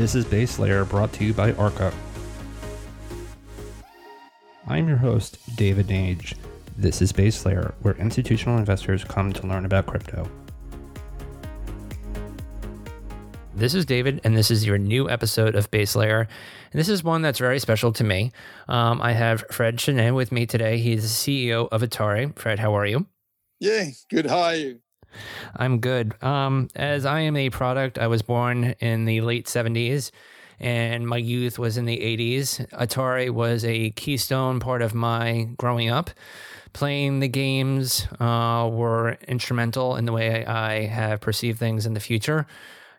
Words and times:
This 0.00 0.14
is 0.14 0.24
Base 0.24 0.58
Layer 0.58 0.86
brought 0.86 1.12
to 1.12 1.26
you 1.26 1.34
by 1.34 1.52
Arca. 1.52 1.92
I'm 4.66 4.88
your 4.88 4.96
host, 4.96 5.36
David 5.56 5.88
Nage. 5.88 6.38
This 6.74 7.02
is 7.02 7.12
Base 7.12 7.44
Layer, 7.44 7.74
where 7.82 7.94
institutional 7.96 8.56
investors 8.56 9.04
come 9.04 9.30
to 9.34 9.46
learn 9.46 9.66
about 9.66 9.84
crypto. 9.84 10.26
This 13.54 13.74
is 13.74 13.84
David, 13.84 14.22
and 14.24 14.34
this 14.34 14.50
is 14.50 14.64
your 14.64 14.78
new 14.78 15.10
episode 15.10 15.54
of 15.54 15.70
Base 15.70 15.94
Layer. 15.94 16.20
And 16.72 16.80
this 16.80 16.88
is 16.88 17.04
one 17.04 17.20
that's 17.20 17.38
very 17.38 17.58
special 17.58 17.92
to 17.92 18.02
me. 18.02 18.32
Um, 18.68 19.02
I 19.02 19.12
have 19.12 19.44
Fred 19.50 19.76
Chesnais 19.76 20.14
with 20.14 20.32
me 20.32 20.46
today. 20.46 20.78
He's 20.78 21.02
the 21.02 21.08
CEO 21.44 21.68
of 21.70 21.82
Atari. 21.82 22.34
Fred, 22.38 22.58
how 22.58 22.74
are 22.74 22.86
you? 22.86 23.06
Yeah, 23.58 23.84
good. 24.08 24.24
How 24.24 24.38
are 24.38 24.54
you? 24.54 24.80
I'm 25.56 25.78
good. 25.78 26.14
Um, 26.22 26.68
as 26.74 27.04
I 27.04 27.20
am 27.20 27.36
a 27.36 27.50
product, 27.50 27.98
I 27.98 28.06
was 28.06 28.22
born 28.22 28.74
in 28.80 29.04
the 29.04 29.20
late 29.20 29.46
70s 29.46 30.10
and 30.60 31.06
my 31.06 31.16
youth 31.16 31.58
was 31.58 31.76
in 31.78 31.86
the 31.86 31.96
80s. 31.96 32.68
Atari 32.70 33.30
was 33.30 33.64
a 33.64 33.90
keystone 33.90 34.60
part 34.60 34.82
of 34.82 34.94
my 34.94 35.48
growing 35.56 35.88
up. 35.88 36.10
Playing 36.72 37.20
the 37.20 37.28
games 37.28 38.06
uh, 38.20 38.68
were 38.70 39.16
instrumental 39.26 39.96
in 39.96 40.04
the 40.04 40.12
way 40.12 40.44
I 40.44 40.84
have 40.84 41.20
perceived 41.20 41.58
things 41.58 41.86
in 41.86 41.94
the 41.94 42.00
future. 42.00 42.46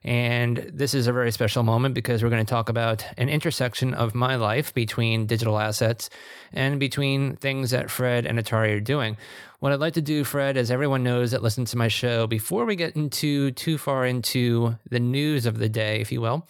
And 0.03 0.71
this 0.73 0.95
is 0.95 1.05
a 1.05 1.13
very 1.13 1.31
special 1.31 1.61
moment 1.61 1.93
because 1.93 2.23
we're 2.23 2.31
going 2.31 2.45
to 2.45 2.49
talk 2.49 2.69
about 2.69 3.05
an 3.17 3.29
intersection 3.29 3.93
of 3.93 4.15
my 4.15 4.35
life 4.35 4.73
between 4.73 5.27
digital 5.27 5.59
assets 5.59 6.09
and 6.51 6.79
between 6.79 7.35
things 7.35 7.69
that 7.69 7.91
Fred 7.91 8.25
and 8.25 8.39
Atari 8.39 8.75
are 8.75 8.79
doing. 8.79 9.15
What 9.61 9.71
I'd 9.71 9.79
like 9.79 9.93
to 9.93 10.01
do, 10.01 10.23
Fred, 10.23 10.57
as 10.57 10.71
everyone 10.71 11.03
knows 11.03 11.29
that 11.29 11.43
listens 11.43 11.69
to 11.69 11.77
my 11.77 11.87
show, 11.87 12.25
before 12.25 12.65
we 12.65 12.75
get 12.75 12.95
into 12.95 13.51
too 13.51 13.77
far 13.77 14.07
into 14.07 14.75
the 14.89 14.99
news 14.99 15.45
of 15.45 15.59
the 15.59 15.69
day, 15.69 16.01
if 16.01 16.11
you 16.11 16.19
will, 16.19 16.47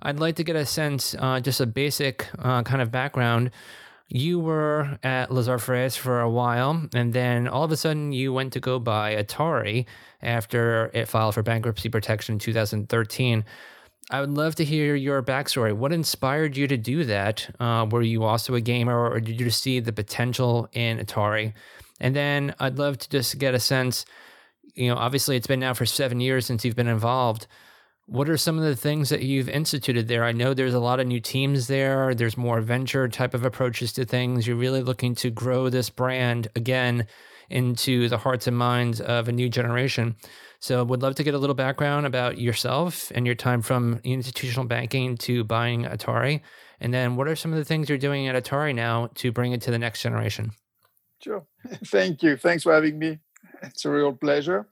I'd 0.00 0.20
like 0.20 0.36
to 0.36 0.44
get 0.44 0.54
a 0.54 0.64
sense, 0.64 1.16
uh, 1.18 1.40
just 1.40 1.60
a 1.60 1.66
basic 1.66 2.28
uh, 2.38 2.62
kind 2.62 2.80
of 2.80 2.92
background. 2.92 3.50
You 4.06 4.38
were 4.38 5.00
at 5.02 5.32
Lazard 5.32 5.58
Frères 5.58 5.98
for 5.98 6.20
a 6.20 6.30
while, 6.30 6.80
and 6.94 7.12
then 7.12 7.48
all 7.48 7.64
of 7.64 7.72
a 7.72 7.76
sudden 7.76 8.12
you 8.12 8.32
went 8.32 8.52
to 8.52 8.60
go 8.60 8.78
buy 8.78 9.16
Atari 9.16 9.86
after 10.22 10.92
it 10.94 11.08
filed 11.08 11.34
for 11.34 11.42
bankruptcy 11.42 11.88
protection 11.88 12.34
in 12.34 12.38
2013. 12.38 13.44
I 14.12 14.20
would 14.20 14.30
love 14.30 14.54
to 14.56 14.64
hear 14.64 14.94
your 14.94 15.24
backstory. 15.24 15.72
What 15.72 15.92
inspired 15.92 16.56
you 16.56 16.68
to 16.68 16.76
do 16.76 17.02
that? 17.02 17.52
Uh, 17.58 17.84
were 17.90 18.02
you 18.02 18.22
also 18.22 18.54
a 18.54 18.60
gamer, 18.60 19.10
or 19.10 19.18
did 19.18 19.40
you 19.40 19.50
see 19.50 19.80
the 19.80 19.92
potential 19.92 20.68
in 20.72 20.98
Atari? 20.98 21.52
And 22.00 22.14
then 22.14 22.54
I'd 22.58 22.78
love 22.78 22.98
to 22.98 23.08
just 23.08 23.38
get 23.38 23.54
a 23.54 23.60
sense. 23.60 24.04
You 24.74 24.88
know, 24.88 24.96
obviously, 24.96 25.36
it's 25.36 25.46
been 25.46 25.60
now 25.60 25.74
for 25.74 25.86
seven 25.86 26.20
years 26.20 26.46
since 26.46 26.64
you've 26.64 26.76
been 26.76 26.88
involved. 26.88 27.46
What 28.06 28.28
are 28.28 28.36
some 28.36 28.58
of 28.58 28.64
the 28.64 28.76
things 28.76 29.08
that 29.08 29.22
you've 29.22 29.48
instituted 29.48 30.08
there? 30.08 30.24
I 30.24 30.32
know 30.32 30.52
there's 30.52 30.74
a 30.74 30.80
lot 30.80 31.00
of 31.00 31.06
new 31.06 31.20
teams 31.20 31.68
there. 31.68 32.14
There's 32.14 32.36
more 32.36 32.60
venture 32.60 33.08
type 33.08 33.32
of 33.32 33.44
approaches 33.44 33.94
to 33.94 34.04
things. 34.04 34.46
You're 34.46 34.56
really 34.56 34.82
looking 34.82 35.14
to 35.16 35.30
grow 35.30 35.70
this 35.70 35.88
brand 35.88 36.48
again 36.54 37.06
into 37.48 38.08
the 38.08 38.18
hearts 38.18 38.46
and 38.46 38.56
minds 38.56 39.00
of 39.00 39.28
a 39.28 39.32
new 39.32 39.48
generation. 39.48 40.16
So, 40.60 40.82
would 40.84 41.02
love 41.02 41.14
to 41.16 41.24
get 41.24 41.34
a 41.34 41.38
little 41.38 41.54
background 41.54 42.06
about 42.06 42.38
yourself 42.38 43.12
and 43.14 43.26
your 43.26 43.34
time 43.34 43.62
from 43.62 44.00
institutional 44.02 44.66
banking 44.66 45.16
to 45.18 45.44
buying 45.44 45.84
Atari. 45.84 46.40
And 46.80 46.92
then, 46.92 47.16
what 47.16 47.28
are 47.28 47.36
some 47.36 47.52
of 47.52 47.58
the 47.58 47.64
things 47.64 47.88
you're 47.88 47.98
doing 47.98 48.28
at 48.28 48.42
Atari 48.42 48.74
now 48.74 49.08
to 49.16 49.32
bring 49.32 49.52
it 49.52 49.62
to 49.62 49.70
the 49.70 49.78
next 49.78 50.02
generation? 50.02 50.52
Sure. 51.22 51.46
Thank 51.86 52.22
you. 52.22 52.36
Thanks 52.36 52.62
for 52.62 52.74
having 52.74 52.98
me. 52.98 53.18
It's 53.62 53.84
a 53.84 53.90
real 53.90 54.12
pleasure. 54.12 54.68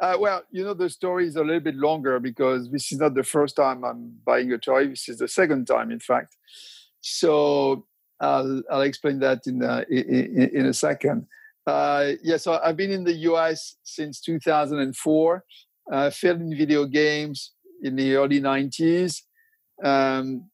Uh, 0.00 0.16
well, 0.18 0.42
you 0.50 0.64
know, 0.64 0.74
the 0.74 0.90
story 0.90 1.26
is 1.26 1.36
a 1.36 1.42
little 1.42 1.60
bit 1.60 1.76
longer 1.76 2.18
because 2.18 2.70
this 2.70 2.90
is 2.90 2.98
not 2.98 3.14
the 3.14 3.22
first 3.22 3.54
time 3.56 3.84
I'm 3.84 4.12
buying 4.24 4.48
Atari. 4.48 4.90
This 4.90 5.08
is 5.08 5.18
the 5.18 5.28
second 5.28 5.66
time, 5.66 5.92
in 5.92 6.00
fact. 6.00 6.36
So 7.00 7.86
I'll, 8.20 8.62
I'll 8.70 8.82
explain 8.82 9.20
that 9.20 9.46
in, 9.46 9.62
uh, 9.62 9.84
in, 9.88 10.50
in, 10.52 10.66
a 10.66 10.74
second. 10.74 11.26
Uh, 11.66 12.12
yeah, 12.22 12.38
so 12.38 12.58
I've 12.62 12.76
been 12.76 12.90
in 12.90 13.04
the 13.04 13.14
US 13.30 13.76
since 13.84 14.20
2004, 14.20 15.44
uh, 15.92 16.10
filmed 16.10 16.56
video 16.56 16.86
games 16.86 17.52
in 17.82 17.94
the 17.96 18.16
early 18.16 18.40
90s. 18.40 19.22
Um, 19.82 20.50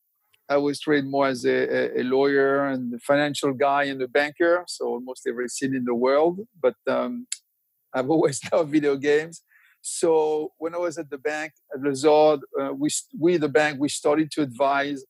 I 0.51 0.57
was 0.57 0.81
trained 0.81 1.09
more 1.09 1.29
as 1.29 1.45
a, 1.45 2.01
a, 2.01 2.03
lawyer 2.03 2.67
and 2.67 2.93
a 2.93 2.99
financial 2.99 3.53
guy 3.53 3.85
and 3.85 4.03
a 4.03 4.09
banker, 4.09 4.65
so 4.67 4.87
almost 4.87 5.25
every 5.29 5.49
scene 5.49 5.77
in 5.77 5.85
the 5.85 5.95
world. 5.95 6.41
But 6.61 6.75
um, 6.89 7.29
I've 7.95 8.11
always 8.11 8.41
loved 8.53 8.73
video 8.73 8.97
games. 8.97 9.43
So 9.81 10.53
when 10.59 10.75
I 10.75 10.79
was 10.79 10.99
at 10.99 11.09
the 11.09 11.19
bank 11.19 11.53
at 11.73 11.81
Lazard, 11.81 12.41
uh, 12.61 12.73
we, 12.75 12.91
we, 13.19 13.37
the 13.37 13.49
bank, 13.49 13.79
we 13.79 13.89
started 13.89 14.31
to 14.33 14.43
advise 14.43 15.05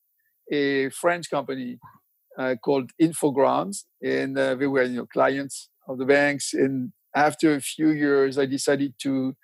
a 0.52 0.90
French 0.90 1.30
company 1.30 1.78
uh, 2.38 2.56
called 2.62 2.90
Infogrames, 3.00 3.84
and 4.02 4.38
uh, 4.38 4.54
they 4.54 4.66
were 4.66 4.82
you 4.82 4.98
know, 4.98 5.06
clients 5.06 5.70
of 5.88 5.98
the 5.98 6.04
banks. 6.04 6.52
And 6.52 6.92
after 7.16 7.54
a 7.54 7.60
few 7.60 7.90
years, 7.90 8.38
I 8.38 8.44
decided 8.44 8.94
to 9.02 9.34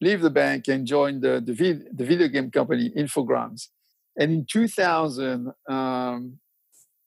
leave 0.00 0.20
the 0.20 0.30
bank 0.30 0.66
and 0.66 0.86
join 0.86 1.20
the, 1.20 1.40
the, 1.40 1.54
the 1.92 2.04
video 2.04 2.26
game 2.26 2.50
company 2.50 2.90
Infogrames. 2.96 3.68
And 4.16 4.32
in 4.32 4.46
2000, 4.50 5.52
um, 5.68 6.38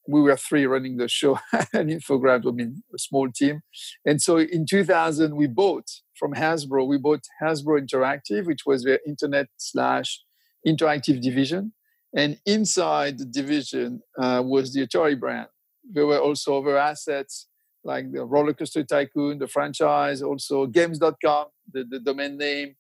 we 0.07 0.21
were 0.21 0.37
three 0.37 0.65
running 0.65 0.97
the 0.97 1.07
show 1.07 1.39
and 1.73 1.89
Infogrames, 1.89 2.47
I 2.47 2.51
mean, 2.51 2.83
a 2.93 2.99
small 2.99 3.29
team. 3.31 3.61
And 4.05 4.21
so 4.21 4.37
in 4.37 4.65
2000, 4.65 5.35
we 5.35 5.47
bought 5.47 5.89
from 6.17 6.33
Hasbro, 6.33 6.87
we 6.87 6.97
bought 6.97 7.23
Hasbro 7.41 7.81
Interactive, 7.81 8.45
which 8.45 8.61
was 8.65 8.83
their 8.83 8.99
internet 9.05 9.47
slash 9.57 10.21
interactive 10.67 11.21
division. 11.21 11.73
And 12.15 12.39
inside 12.45 13.17
the 13.17 13.25
division 13.25 14.01
uh, 14.17 14.41
was 14.45 14.73
the 14.73 14.87
Atari 14.87 15.19
brand. 15.19 15.47
There 15.91 16.05
were 16.05 16.19
also 16.19 16.59
other 16.59 16.77
assets 16.77 17.47
like 17.83 18.11
the 18.11 18.25
Roller 18.25 18.53
Coaster 18.53 18.83
Tycoon, 18.83 19.37
the 19.37 19.47
franchise, 19.47 20.21
also 20.21 20.65
Games.com, 20.65 21.47
the, 21.71 21.83
the 21.83 21.99
domain 21.99 22.37
name, 22.37 22.75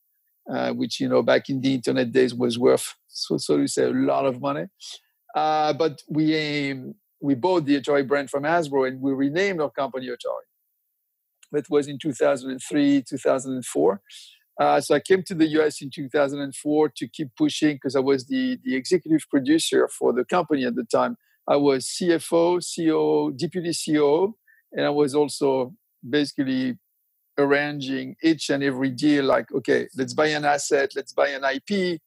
uh, 0.51 0.71
which 0.71 0.99
you 0.99 1.09
know 1.09 1.21
back 1.21 1.49
in 1.49 1.61
the 1.61 1.73
internet 1.73 2.11
days 2.11 2.33
was 2.33 2.57
worth 2.57 2.95
so 3.07 3.37
so 3.37 3.57
to 3.57 3.67
say 3.67 3.83
a 3.83 3.89
lot 3.89 4.25
of 4.25 4.41
money. 4.41 4.65
Uh, 5.35 5.73
but 5.73 6.01
we 6.09 6.71
um, 6.71 6.95
we 7.21 7.35
bought 7.35 7.65
the 7.65 7.79
Atari 7.79 8.07
brand 8.07 8.29
from 8.29 8.43
Hasbro 8.43 8.87
and 8.87 9.01
we 9.01 9.11
renamed 9.11 9.61
our 9.61 9.71
company 9.71 10.07
Atari. 10.07 10.47
That 11.51 11.69
was 11.69 11.87
in 11.87 11.97
2003, 11.97 13.03
2004. 13.07 14.01
Uh, 14.59 14.79
so 14.79 14.95
I 14.95 14.99
came 14.99 15.21
to 15.23 15.35
the 15.35 15.47
US 15.59 15.81
in 15.81 15.89
2004 15.89 16.89
to 16.89 17.07
keep 17.07 17.29
pushing 17.37 17.75
because 17.75 17.95
I 17.95 17.99
was 17.99 18.25
the, 18.25 18.57
the 18.63 18.75
executive 18.75 19.25
producer 19.29 19.87
for 19.87 20.13
the 20.13 20.23
company 20.23 20.65
at 20.65 20.75
the 20.75 20.85
time. 20.85 21.17
I 21.47 21.57
was 21.57 21.85
CFO, 21.85 22.59
CEO, 22.61 23.37
deputy 23.37 23.69
CEO, 23.69 24.33
and 24.71 24.85
I 24.85 24.89
was 24.89 25.13
also 25.13 25.73
basically 26.07 26.77
arranging 27.37 28.15
each 28.23 28.49
and 28.49 28.63
every 28.63 28.89
deal 28.89 29.25
like 29.25 29.51
okay 29.51 29.87
let's 29.97 30.13
buy 30.13 30.27
an 30.27 30.45
asset 30.45 30.91
let's 30.95 31.11
buy 31.11 31.27
an 31.27 31.43
ip 31.43 31.99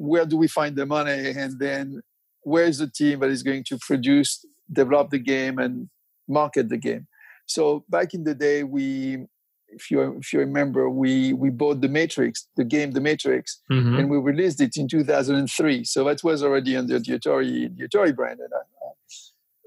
where 0.00 0.24
do 0.24 0.36
we 0.38 0.48
find 0.48 0.74
the 0.76 0.86
money? 0.86 1.30
And 1.36 1.58
then 1.58 2.00
where 2.42 2.64
is 2.64 2.78
the 2.78 2.88
team 2.88 3.20
that 3.20 3.30
is 3.30 3.42
going 3.42 3.64
to 3.64 3.78
produce 3.78 4.44
develop 4.72 5.10
the 5.10 5.18
game 5.18 5.58
and 5.58 5.90
market 6.26 6.70
the 6.70 6.78
game? 6.78 7.06
So 7.44 7.84
back 7.88 8.14
in 8.14 8.24
the 8.24 8.34
day 8.34 8.62
we 8.62 9.26
if 9.68 9.90
you 9.90 10.00
if 10.18 10.32
you 10.32 10.40
remember 10.40 10.88
we 10.90 11.32
we 11.34 11.48
bought 11.48 11.80
the 11.80 11.88
matrix 11.88 12.48
the 12.56 12.64
game 12.64 12.90
the 12.90 13.00
matrix 13.00 13.60
mm-hmm. 13.70 13.96
and 13.96 14.10
we 14.10 14.18
released 14.18 14.60
it 14.60 14.76
in 14.76 14.88
2003 14.88 15.84
so 15.84 16.02
that 16.02 16.24
was 16.24 16.42
already 16.42 16.76
under 16.76 16.98
the 16.98 17.12
atari 17.16 17.70
the 17.76 17.86
atari 17.86 18.12
brand 18.12 18.40
and 18.40 18.50
I, 18.52 18.62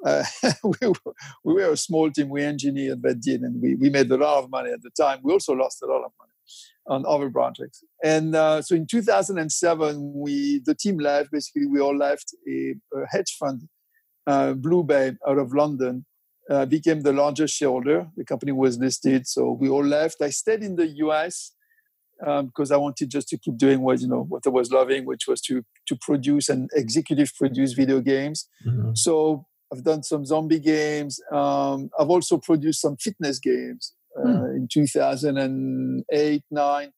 uh, 0.05 0.23
we, 0.63 0.87
were, 0.87 1.13
we, 1.43 1.53
were, 1.53 1.71
a 1.71 1.77
small 1.77 2.11
team. 2.11 2.29
We 2.29 2.43
engineered 2.43 3.01
that 3.03 3.21
deal, 3.21 3.43
and 3.43 3.61
we, 3.61 3.75
we 3.75 3.89
made 3.89 4.11
a 4.11 4.17
lot 4.17 4.43
of 4.43 4.49
money 4.49 4.71
at 4.71 4.81
the 4.81 4.89
time. 4.89 5.19
We 5.23 5.33
also 5.33 5.53
lost 5.53 5.81
a 5.81 5.85
lot 5.85 6.03
of 6.03 6.11
money 6.19 6.31
on 6.87 7.05
other 7.07 7.29
projects. 7.29 7.83
And 8.03 8.35
uh, 8.35 8.61
so 8.61 8.75
in 8.75 8.85
2007, 8.85 10.13
we 10.15 10.61
the 10.65 10.75
team 10.75 10.97
left. 10.97 11.31
Basically, 11.31 11.65
we 11.65 11.79
all 11.79 11.95
left. 11.95 12.33
A, 12.47 12.75
a 12.95 13.05
hedge 13.09 13.35
fund, 13.39 13.63
uh, 14.27 14.53
BlueBay, 14.53 15.17
out 15.27 15.37
of 15.37 15.53
London, 15.53 16.05
uh, 16.49 16.65
became 16.65 17.01
the 17.01 17.13
largest 17.13 17.55
shareholder. 17.55 18.07
The 18.17 18.25
company 18.25 18.51
was 18.51 18.77
listed, 18.77 19.27
so 19.27 19.51
we 19.51 19.69
all 19.69 19.85
left. 19.85 20.21
I 20.21 20.29
stayed 20.29 20.63
in 20.63 20.75
the 20.75 20.87
US 20.87 21.53
because 22.19 22.71
um, 22.71 22.75
I 22.75 22.77
wanted 22.77 23.09
just 23.09 23.27
to 23.29 23.37
keep 23.37 23.57
doing 23.57 23.81
what 23.81 23.99
you 23.99 24.07
know 24.07 24.23
what 24.23 24.45
I 24.45 24.49
was 24.49 24.71
loving, 24.71 25.05
which 25.05 25.27
was 25.27 25.41
to 25.41 25.63
to 25.87 25.95
produce 25.95 26.49
and 26.49 26.69
executive 26.75 27.31
produce 27.35 27.73
video 27.73 28.01
games. 28.01 28.47
Mm-hmm. 28.65 28.91
So 28.95 29.45
I've 29.73 29.83
done 29.83 30.03
some 30.03 30.25
zombie 30.25 30.59
games. 30.59 31.19
Um, 31.31 31.89
I've 31.99 32.09
also 32.09 32.37
produced 32.37 32.81
some 32.81 32.95
fitness 32.97 33.39
games 33.39 33.93
uh, 34.17 34.27
mm. 34.27 34.55
in 34.55 34.67
2008, 34.71 36.43
nine. 36.51 36.91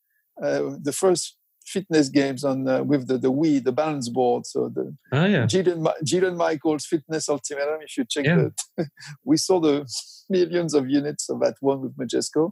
Uh, 0.43 0.71
the 0.81 0.91
first 0.91 1.37
fitness 1.65 2.09
games 2.09 2.43
on 2.43 2.67
uh, 2.67 2.83
with 2.83 3.07
the, 3.07 3.17
the 3.17 3.31
Wii, 3.31 3.63
the 3.63 3.71
balance 3.71 4.09
board. 4.09 4.45
So 4.45 4.69
the 4.69 4.95
oh, 5.13 5.25
yeah. 5.25 6.31
Michaels 6.35 6.85
Fitness 6.85 7.29
Ultimatum. 7.29 7.79
If 7.81 7.97
you 7.97 8.05
check 8.09 8.25
yeah. 8.25 8.47
that, 8.77 8.89
we 9.23 9.37
sold 9.37 9.63
the 9.63 9.87
millions 10.29 10.73
of 10.73 10.89
units 10.89 11.29
of 11.29 11.39
that 11.39 11.55
one 11.61 11.81
with 11.81 11.97
Majesco. 11.97 12.51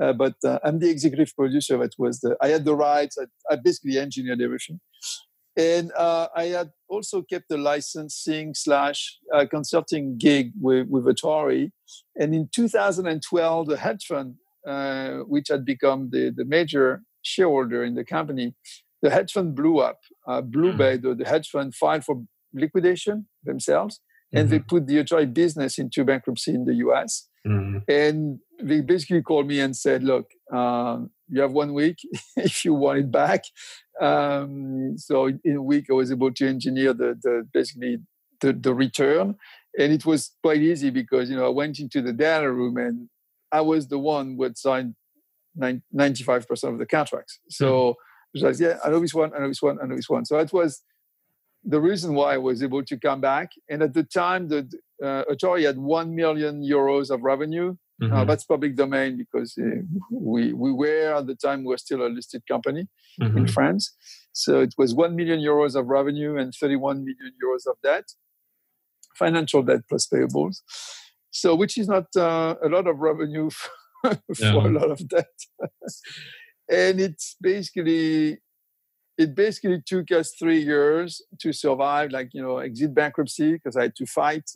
Uh, 0.00 0.12
but 0.12 0.34
uh, 0.44 0.58
I'm 0.64 0.78
the 0.78 0.90
executive 0.90 1.32
producer. 1.36 1.78
That 1.78 1.94
was 1.98 2.20
the 2.20 2.36
I 2.42 2.48
had 2.48 2.64
the 2.64 2.74
rights. 2.74 3.16
I, 3.18 3.52
I 3.52 3.56
basically 3.56 3.98
engineered 3.98 4.42
everything. 4.42 4.80
And 5.56 5.92
uh, 5.92 6.28
I 6.34 6.46
had 6.46 6.72
also 6.88 7.22
kept 7.22 7.50
a 7.50 7.56
licensing 7.56 8.54
slash 8.54 9.18
uh, 9.32 9.46
consulting 9.48 10.18
gig 10.18 10.52
with, 10.60 10.88
with 10.88 11.04
Atari. 11.04 11.70
And 12.16 12.34
in 12.34 12.48
2012, 12.52 13.66
the 13.66 13.76
hedge 13.76 14.06
fund, 14.06 14.34
uh, 14.66 15.18
which 15.26 15.48
had 15.48 15.64
become 15.64 16.10
the, 16.10 16.32
the 16.34 16.44
major 16.44 17.02
shareholder 17.22 17.84
in 17.84 17.94
the 17.94 18.04
company, 18.04 18.54
the 19.02 19.10
hedge 19.10 19.32
fund 19.32 19.54
blew 19.54 19.78
up. 19.78 20.00
Uh, 20.26 20.40
Blue 20.40 20.72
hmm. 20.72 20.78
Bay, 20.78 20.96
the, 20.96 21.14
the 21.14 21.28
hedge 21.28 21.48
fund, 21.50 21.74
filed 21.74 22.04
for 22.04 22.24
liquidation 22.52 23.26
themselves, 23.44 24.00
and 24.32 24.48
mm-hmm. 24.48 24.56
they 24.56 24.58
put 24.60 24.86
the 24.86 24.96
Atari 24.96 25.32
business 25.32 25.78
into 25.78 26.04
bankruptcy 26.04 26.54
in 26.54 26.64
the 26.64 26.74
US. 26.86 27.28
Mm-hmm. 27.46 27.78
And 27.88 28.38
they 28.62 28.80
basically 28.80 29.22
called 29.22 29.46
me 29.46 29.60
and 29.60 29.76
said, 29.76 30.02
"Look, 30.02 30.30
um, 30.52 31.10
you 31.28 31.40
have 31.40 31.52
one 31.52 31.74
week 31.74 31.98
if 32.36 32.64
you 32.64 32.74
want 32.74 32.98
it 32.98 33.10
back." 33.10 33.44
Um, 34.00 34.96
so 34.98 35.26
in 35.26 35.56
a 35.56 35.62
week, 35.62 35.86
I 35.90 35.94
was 35.94 36.10
able 36.10 36.32
to 36.32 36.48
engineer 36.48 36.92
the, 36.92 37.18
the 37.22 37.46
basically 37.52 37.98
the, 38.40 38.52
the 38.52 38.74
return, 38.74 39.36
and 39.78 39.92
it 39.92 40.04
was 40.04 40.32
quite 40.42 40.62
easy 40.62 40.90
because 40.90 41.30
you 41.30 41.36
know 41.36 41.46
I 41.46 41.50
went 41.50 41.78
into 41.78 42.02
the 42.02 42.12
data 42.12 42.50
room 42.50 42.76
and 42.76 43.08
I 43.52 43.60
was 43.60 43.88
the 43.88 43.98
one 43.98 44.36
who 44.36 44.42
had 44.44 44.58
signed 44.58 44.94
ninety-five 45.56 46.48
percent 46.48 46.72
of 46.72 46.78
the 46.78 46.86
contracts. 46.86 47.38
So 47.48 47.66
mm-hmm. 47.66 48.38
it 48.38 48.44
was 48.44 48.60
like, 48.60 48.68
yeah, 48.68 48.78
I 48.84 48.90
know 48.90 49.00
this 49.00 49.14
one, 49.14 49.32
I 49.34 49.38
know 49.40 49.48
this 49.48 49.62
one, 49.62 49.78
I 49.82 49.86
know 49.86 49.96
this 49.96 50.08
one. 50.08 50.24
So 50.24 50.38
it 50.38 50.52
was 50.52 50.82
the 51.64 51.80
reason 51.80 52.14
why 52.14 52.34
I 52.34 52.38
was 52.38 52.62
able 52.62 52.84
to 52.84 52.98
come 52.98 53.20
back. 53.20 53.52
And 53.68 53.82
at 53.82 53.94
the 53.94 54.02
time, 54.02 54.48
the 54.48 54.70
uh, 55.02 55.24
Atari 55.30 55.64
had 55.64 55.78
1 55.78 56.14
million 56.14 56.62
euros 56.62 57.10
of 57.10 57.22
revenue. 57.22 57.76
Mm-hmm. 58.02 58.12
Uh, 58.12 58.24
that's 58.24 58.44
public 58.44 58.74
domain 58.74 59.16
because 59.16 59.56
uh, 59.56 59.82
we, 60.10 60.52
we 60.52 60.72
were 60.72 61.14
at 61.14 61.26
the 61.26 61.36
time, 61.36 61.60
we 61.60 61.68
were 61.68 61.78
still 61.78 62.04
a 62.04 62.08
listed 62.08 62.42
company 62.46 62.88
mm-hmm. 63.20 63.38
in 63.38 63.46
France. 63.46 63.94
So 64.32 64.60
it 64.60 64.74
was 64.76 64.94
1 64.94 65.14
million 65.14 65.40
euros 65.40 65.76
of 65.76 65.86
revenue 65.86 66.36
and 66.36 66.52
31 66.52 67.04
million 67.04 67.32
euros 67.42 67.70
of 67.70 67.76
debt, 67.82 68.04
financial 69.16 69.62
debt 69.62 69.82
plus 69.88 70.08
payables. 70.08 70.62
So, 71.30 71.54
which 71.54 71.78
is 71.78 71.88
not 71.88 72.06
uh, 72.16 72.56
a 72.62 72.68
lot 72.68 72.86
of 72.86 72.98
revenue 72.98 73.50
for 74.02 74.18
yeah. 74.38 74.54
a 74.54 74.70
lot 74.70 74.90
of 74.90 75.08
debt. 75.08 75.26
and 76.68 77.00
it's 77.00 77.36
basically 77.40 78.38
it 79.16 79.34
basically 79.34 79.80
took 79.84 80.10
us 80.10 80.34
three 80.38 80.60
years 80.60 81.22
to 81.40 81.52
survive, 81.52 82.10
like, 82.10 82.30
you 82.32 82.42
know, 82.42 82.58
exit 82.58 82.94
bankruptcy 82.94 83.52
because 83.52 83.76
I 83.76 83.82
had 83.82 83.96
to 83.96 84.06
fight 84.06 84.50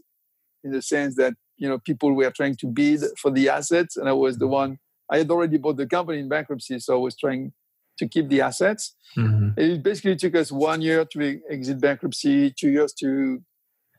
in 0.64 0.72
the 0.72 0.82
sense 0.82 1.14
that, 1.16 1.34
you 1.58 1.68
know, 1.68 1.78
people 1.78 2.14
were 2.14 2.30
trying 2.30 2.56
to 2.56 2.66
bid 2.66 3.02
for 3.20 3.30
the 3.30 3.48
assets. 3.48 3.96
And 3.96 4.08
I 4.08 4.12
was 4.12 4.38
the 4.38 4.46
mm-hmm. 4.46 4.54
one, 4.54 4.78
I 5.10 5.18
had 5.18 5.30
already 5.30 5.58
bought 5.58 5.76
the 5.76 5.86
company 5.86 6.20
in 6.20 6.28
bankruptcy. 6.28 6.78
So 6.78 6.94
I 6.94 6.98
was 6.98 7.16
trying 7.16 7.52
to 7.98 8.08
keep 8.08 8.28
the 8.28 8.40
assets. 8.40 8.94
Mm-hmm. 9.16 9.60
It 9.60 9.82
basically 9.82 10.16
took 10.16 10.34
us 10.36 10.52
one 10.52 10.80
year 10.80 11.04
to 11.04 11.40
exit 11.50 11.80
bankruptcy, 11.80 12.54
two 12.58 12.70
years 12.70 12.92
to 13.00 13.42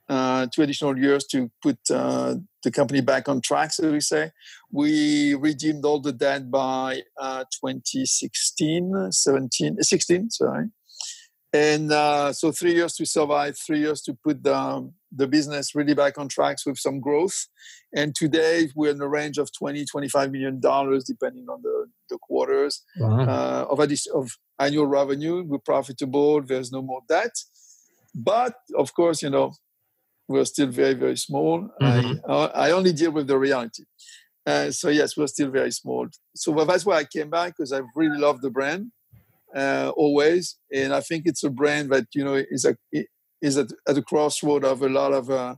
uh, 0.10 0.48
two 0.52 0.64
additional 0.64 0.98
years 0.98 1.26
to 1.28 1.52
put 1.62 1.78
uh, 1.92 2.34
the 2.64 2.72
company 2.72 3.00
back 3.00 3.30
on 3.30 3.42
track, 3.42 3.72
so 3.72 3.92
we 3.92 4.00
say. 4.00 4.32
We 4.72 5.36
redeemed 5.36 5.86
all 5.86 6.00
the 6.00 6.12
debt 6.12 6.50
by 6.50 7.04
uh, 7.20 7.44
2016, 7.64 9.12
17, 9.12 9.84
16, 9.84 10.32
sorry. 10.32 10.70
And 11.52 11.92
uh, 11.92 12.32
so 12.32 12.52
three 12.52 12.74
years 12.76 12.94
to 12.96 13.06
survive, 13.06 13.58
three 13.58 13.80
years 13.80 14.02
to 14.04 14.14
put 14.14 14.44
the, 14.44 14.92
the 15.12 15.28
business 15.28 15.74
really 15.74 15.96
back 15.96 16.20
on 16.20 16.28
tracks 16.28 16.66
with 16.66 16.78
some 16.78 17.00
growth. 17.00 17.48
And 17.96 18.14
today 18.14 18.70
we're 18.76 18.92
in 18.92 19.00
the 19.00 19.10
range 19.10 19.40
of 19.40 19.52
20, 19.52 19.86
25 19.86 20.32
million 20.32 20.60
dollars, 20.60 21.06
depending 21.06 21.50
on 21.50 21.62
the, 21.64 21.88
the 22.10 22.20
quarters 22.20 22.84
wow. 23.00 23.22
Uh, 23.22 23.66
of, 23.68 23.80
of 24.14 24.32
annual 24.60 24.86
revenue. 24.86 25.44
We're 25.44 25.58
profitable. 25.58 26.42
There's 26.42 26.72
no 26.72 26.84
more 26.84 27.02
debt. 27.10 27.36
But 28.14 28.54
of 28.78 28.94
course, 28.94 29.24
you 29.24 29.32
know, 29.32 29.54
we're 30.28 30.46
still 30.46 30.68
very, 30.68 30.94
very 30.94 31.18
small. 31.18 31.68
Mm-hmm. 31.82 32.30
I, 32.30 32.68
I 32.68 32.72
only 32.72 32.94
deal 32.94 33.12
with 33.12 33.26
the 33.26 33.40
reality. 33.40 33.86
Uh, 34.46 34.70
so 34.70 34.90
yes, 34.90 35.18
we're 35.18 35.28
still 35.28 35.50
very 35.50 35.72
small. 35.72 36.08
So 36.36 36.54
that's 36.66 36.86
why 36.86 36.98
I 36.98 37.04
came 37.06 37.32
back 37.32 37.56
because 37.58 37.74
I 37.74 37.82
really 37.96 38.20
love 38.20 38.42
the 38.42 38.52
brand 38.52 38.92
uh, 39.56 39.92
always, 39.96 40.58
and 40.74 40.94
I 40.94 41.02
think 41.02 41.24
it's 41.26 41.44
a 41.44 41.50
brand 41.50 41.92
that 41.92 42.08
you 42.14 42.24
know 42.24 42.36
is 42.36 42.66
a 42.66 42.76
is 43.42 43.58
at, 43.58 43.68
at 43.88 43.96
the 43.96 44.04
crossroad 44.04 44.64
of 44.64 44.82
a 44.82 44.90
lot 44.90 45.14
of 45.14 45.30
uh, 45.30 45.56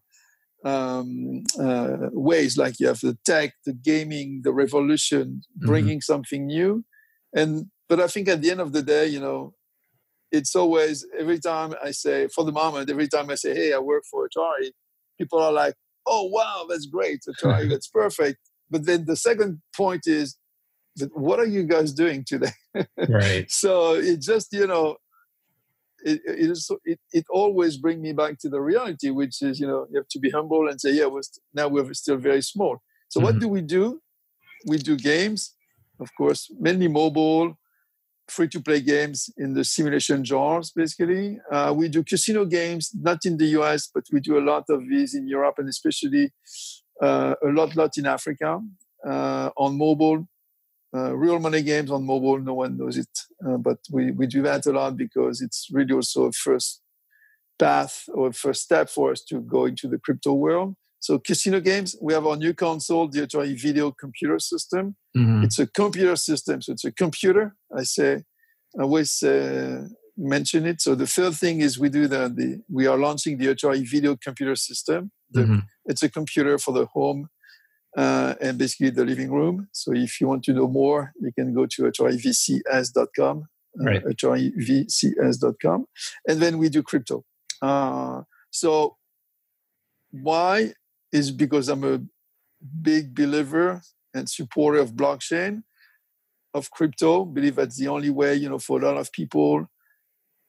um, 0.64 1.44
uh, 1.60 2.10
ways. 2.12 2.58
Like 2.58 2.80
you 2.80 2.88
have 2.88 3.00
the 3.00 3.18
tech, 3.26 3.54
the 3.66 3.74
gaming, 3.74 4.42
the 4.44 4.54
revolution, 4.54 5.42
mm-hmm. 5.44 5.68
bringing 5.68 5.98
mm-hmm. 5.98 6.14
something 6.14 6.46
new, 6.46 6.86
and 7.36 7.68
but 7.90 8.00
I 8.00 8.08
think 8.08 8.28
at 8.28 8.42
the 8.42 8.52
end 8.52 8.62
of 8.62 8.72
the 8.72 8.82
day, 8.82 9.08
you 9.08 9.20
know, 9.20 9.54
it's 10.32 10.56
always 10.56 11.06
every 11.18 11.40
time 11.40 11.74
I 11.84 11.92
say 11.92 12.28
for 12.34 12.44
the 12.44 12.52
moment, 12.52 12.90
every 12.90 13.08
time 13.08 13.30
I 13.30 13.36
say, 13.36 13.54
"Hey, 13.54 13.74
I 13.74 13.80
work 13.80 14.04
for 14.10 14.28
Atari," 14.28 14.72
people 15.18 15.40
are 15.40 15.52
like, 15.52 15.76
"Oh, 16.06 16.26
wow, 16.26 16.66
that's 16.70 16.86
great, 16.86 17.22
Atari, 17.28 17.70
that's 17.70 17.88
perfect." 17.88 18.40
But 18.70 18.86
then 18.86 19.06
the 19.06 19.18
second 19.18 19.62
point 19.76 20.04
is, 20.06 20.38
what 21.14 21.40
are 21.40 21.46
you 21.46 21.64
guys 21.64 21.94
doing 21.94 22.24
today? 22.26 22.52
right. 23.10 23.50
so 23.64 23.94
it 23.94 24.22
just 24.22 24.52
you 24.52 24.68
know, 24.68 24.98
it 26.04 26.22
it, 26.26 26.52
is, 26.52 26.70
it 26.86 27.00
it 27.14 27.26
always 27.30 27.78
brings 27.78 28.02
me 28.02 28.14
back 28.14 28.38
to 28.40 28.50
the 28.50 28.62
reality, 28.62 29.10
which 29.10 29.42
is 29.42 29.60
you 29.60 29.68
know 29.68 29.88
you 29.90 29.98
have 29.98 30.08
to 30.10 30.20
be 30.20 30.30
humble 30.30 30.68
and 30.68 30.80
say, 30.80 30.92
"Yeah, 30.92 31.08
we're 31.08 31.24
st- 31.24 31.44
now 31.54 31.68
we're 31.68 31.94
still 31.94 32.18
very 32.18 32.42
small." 32.42 32.82
So 33.10 33.20
mm-hmm. 33.20 33.26
what 33.26 33.40
do 33.40 33.48
we 33.48 33.62
do? 33.62 34.02
We 34.68 34.78
do 34.78 34.96
games, 34.96 35.56
of 36.00 36.10
course, 36.18 36.52
mainly 36.60 36.88
mobile 36.88 37.58
free 38.32 38.48
to 38.48 38.62
play 38.62 38.80
games 38.82 39.30
in 39.38 39.54
the 39.54 39.64
simulation 39.64 40.24
genres, 40.24 40.72
basically. 40.72 41.38
Uh, 41.52 41.74
we 41.76 41.90
do 41.90 42.04
casino 42.04 42.46
games, 42.46 42.92
not 43.00 43.20
in 43.26 43.38
the 43.38 43.48
US, 43.60 43.90
but 43.94 44.04
we 44.12 44.20
do 44.20 44.38
a 44.38 44.46
lot 44.52 44.66
of 44.70 44.88
these 44.90 45.14
in 45.14 45.28
Europe 45.28 45.56
and 45.58 45.68
especially 45.68 46.32
uh, 47.02 47.36
a 47.44 47.50
lot, 47.50 47.76
lot 47.76 47.92
in 47.98 48.06
Africa 48.06 48.60
uh, 49.08 49.50
on 49.58 49.78
mobile. 49.78 50.28
Uh, 50.94 51.16
real 51.16 51.40
money 51.40 51.62
games 51.62 51.90
on 51.90 52.06
mobile, 52.06 52.38
no 52.40 52.54
one 52.54 52.78
knows 52.78 52.98
it, 52.98 53.08
uh, 53.48 53.56
but 53.56 53.78
we, 53.90 54.12
we 54.12 54.28
do 54.28 54.42
that 54.42 54.66
a 54.66 54.72
lot 54.72 54.98
because 54.98 55.42
it's 55.42 55.68
really 55.72 55.94
also 55.94 56.26
a 56.26 56.32
first 56.34 56.82
path 57.58 58.04
or 58.14 58.28
a 58.28 58.34
first 58.34 58.64
step 58.64 58.90
for 58.90 59.12
us 59.12 59.24
to 59.24 59.40
go 59.40 59.66
into 59.66 59.88
the 59.88 59.98
crypto 59.98 60.34
world. 60.34 60.76
So 61.00 61.18
casino 61.18 61.62
games, 61.62 61.96
we 62.02 62.14
have 62.14 62.28
our 62.28 62.36
new 62.36 62.54
console, 62.54 63.08
the 63.08 63.22
Atari 63.22 63.60
Video 63.60 63.92
Computer 63.92 64.38
System. 64.38 64.96
Mm-hmm. 65.18 65.46
It's 65.46 65.60
a 65.60 65.66
computer 65.66 66.16
system, 66.16 66.62
so 66.62 66.74
it's 66.74 66.86
a 66.86 66.92
computer. 66.92 67.56
I 67.76 67.84
say, 67.84 68.24
I 68.78 68.84
always 68.84 69.24
uh, 69.24 69.88
mention 70.18 70.66
it. 70.66 70.82
So 70.82 70.94
the 70.94 71.08
third 71.08 71.36
thing 71.36 71.62
is 71.62 71.80
we 71.80 71.90
do 71.90 72.08
the, 72.08 72.30
the 72.30 72.62
we 72.70 72.86
are 72.86 72.98
launching 72.98 73.38
the 73.38 73.48
Atari 73.48 73.84
Video 73.90 74.16
Computer 74.16 74.56
System. 74.56 75.12
The, 75.32 75.42
mm-hmm. 75.42 75.60
It's 75.86 76.04
a 76.04 76.10
computer 76.10 76.58
for 76.58 76.74
the 76.74 76.86
home 76.86 77.30
uh, 77.98 78.36
and 78.42 78.58
basically 78.58 78.90
the 78.90 79.06
living 79.06 79.32
room. 79.32 79.68
So 79.72 79.94
if 79.94 80.22
you 80.22 80.28
want 80.28 80.44
to 80.44 80.54
know 80.54 80.68
more, 80.68 81.14
you 81.20 81.32
can 81.34 81.54
go 81.54 81.66
to 81.66 81.84
atarivcs.com, 81.84 83.48
uh, 83.80 83.84
right. 83.84 84.04
and 86.28 86.42
then 86.42 86.58
we 86.58 86.70
do 86.70 86.84
crypto. 86.84 87.24
Uh, 87.62 88.22
so 88.50 88.98
why 90.12 90.74
is 91.12 91.32
because 91.32 91.70
I'm 91.70 91.84
a 91.84 92.02
big 92.82 93.16
believer 93.16 93.82
and 94.14 94.30
supporter 94.30 94.80
of 94.80 94.94
blockchain, 94.94 95.64
of 96.54 96.72
crypto. 96.72 97.26
Believe 97.26 97.56
that's 97.56 97.78
the 97.78 97.88
only 97.88 98.10
way, 98.10 98.36
you 98.36 98.50
know, 98.50 98.60
for 98.60 98.82
a 98.82 98.86
lot 98.86 98.98
of 98.98 99.12
people 99.12 99.68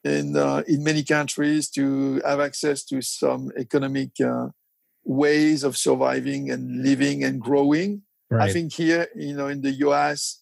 in 0.03 0.35
uh, 0.35 0.63
in 0.67 0.83
many 0.83 1.03
countries 1.03 1.69
to 1.71 2.21
have 2.25 2.39
access 2.39 2.83
to 2.85 3.01
some 3.01 3.51
economic 3.57 4.09
uh, 4.23 4.47
ways 5.03 5.63
of 5.63 5.77
surviving 5.77 6.49
and 6.49 6.83
living 6.83 7.23
and 7.23 7.41
growing. 7.41 8.03
Right. 8.29 8.49
I 8.49 8.53
think 8.53 8.73
here, 8.73 9.07
you 9.15 9.35
know, 9.35 9.47
in 9.47 9.61
the 9.61 9.71
US, 9.87 10.41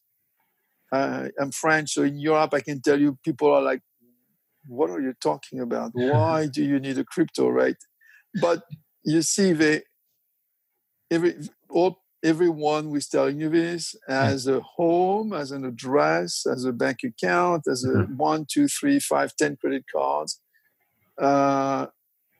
uh, 0.92 1.30
I'm 1.40 1.52
French, 1.52 1.94
so 1.94 2.04
in 2.04 2.20
Europe, 2.20 2.54
I 2.54 2.62
can 2.62 2.82
tell 2.82 3.00
you, 3.00 3.18
people 3.24 3.52
are 3.52 3.62
like, 3.62 3.82
"What 4.68 4.90
are 4.90 5.02
you 5.02 5.14
talking 5.22 5.60
about? 5.60 5.92
Why 5.94 6.48
do 6.48 6.64
you 6.64 6.80
need 6.80 6.98
a 6.98 7.06
crypto?" 7.06 7.50
Right? 7.50 7.78
But 8.42 8.64
you 9.04 9.22
see, 9.22 9.54
they 9.54 9.84
every 11.10 11.36
all 11.70 12.02
everyone 12.24 12.86
who's 12.86 13.08
telling 13.08 13.40
you 13.40 13.50
this 13.50 13.96
as 14.08 14.48
a 14.48 14.60
home, 14.62 15.34
as 15.34 15.52
an 15.52 15.66
address, 15.66 16.46
as 16.46 16.66
a 16.66 16.72
bank 16.72 17.00
account, 17.04 17.64
as 17.68 17.84
a 17.84 17.90
mm-hmm. 17.90 18.18
one, 18.18 18.46
two, 18.50 18.68
three, 18.68 19.00
five, 19.00 19.36
ten 19.36 19.58
credit 19.58 19.86
cards, 19.94 20.40
uh, 21.18 21.88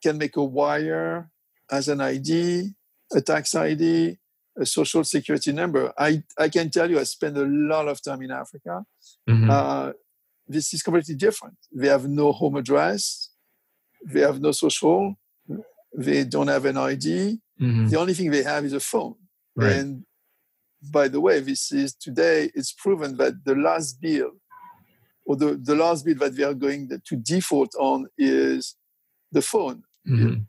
can 0.04 0.18
make 0.18 0.38
a 0.38 0.44
wire 0.44 1.30
as 1.72 1.88
an 1.88 2.02
ID, 2.02 2.74
a 3.14 3.22
tax 3.22 3.56
ID, 3.56 4.18
a 4.58 4.66
social 4.66 5.04
security 5.04 5.52
number. 5.52 5.94
I, 5.98 6.24
I 6.38 6.50
can 6.50 6.70
tell 6.70 6.90
you, 6.90 7.00
I 7.00 7.04
spend 7.04 7.38
a 7.38 7.46
lot 7.46 7.88
of 7.88 8.02
time 8.04 8.22
in 8.22 8.32
Africa. 8.32 8.84
Mm-hmm. 9.30 9.50
Uh, 9.50 9.92
this 10.48 10.74
is 10.74 10.84
completely 10.84 11.16
different. 11.16 11.56
They 11.72 11.88
have 11.88 12.08
no 12.08 12.32
home 12.32 12.58
address, 12.58 13.30
they 14.06 14.22
have 14.22 14.42
no 14.42 14.52
social, 14.52 15.16
they 15.96 16.24
don't 16.26 16.48
have 16.48 16.66
an 16.66 16.78
ID. 16.78 17.40
Mm-hmm. 17.62 17.88
The 17.88 17.98
only 17.98 18.14
thing 18.14 18.32
they 18.32 18.44
have 18.44 18.66
is 18.66 18.74
a 18.74 18.80
phone. 18.80 19.16
Right. 19.56 19.74
And 19.74 20.06
by 20.92 21.08
the 21.08 21.22
way, 21.22 21.40
this 21.40 21.72
is 21.72 21.94
today, 21.94 22.50
it's 22.56 22.74
proven 22.74 23.18
that 23.18 23.46
the 23.46 23.56
last 23.56 24.02
bill 24.02 24.32
or 25.26 25.36
the, 25.36 25.60
the 25.62 25.76
last 25.76 26.04
bit 26.04 26.20
that 26.20 26.34
we 26.34 26.44
are 26.44 26.54
going 26.54 26.90
to 26.90 27.16
default 27.16 27.74
on 27.80 28.08
is 28.18 28.76
the 29.32 29.42
phone. 29.42 29.84
Mm-hmm. 30.08 30.42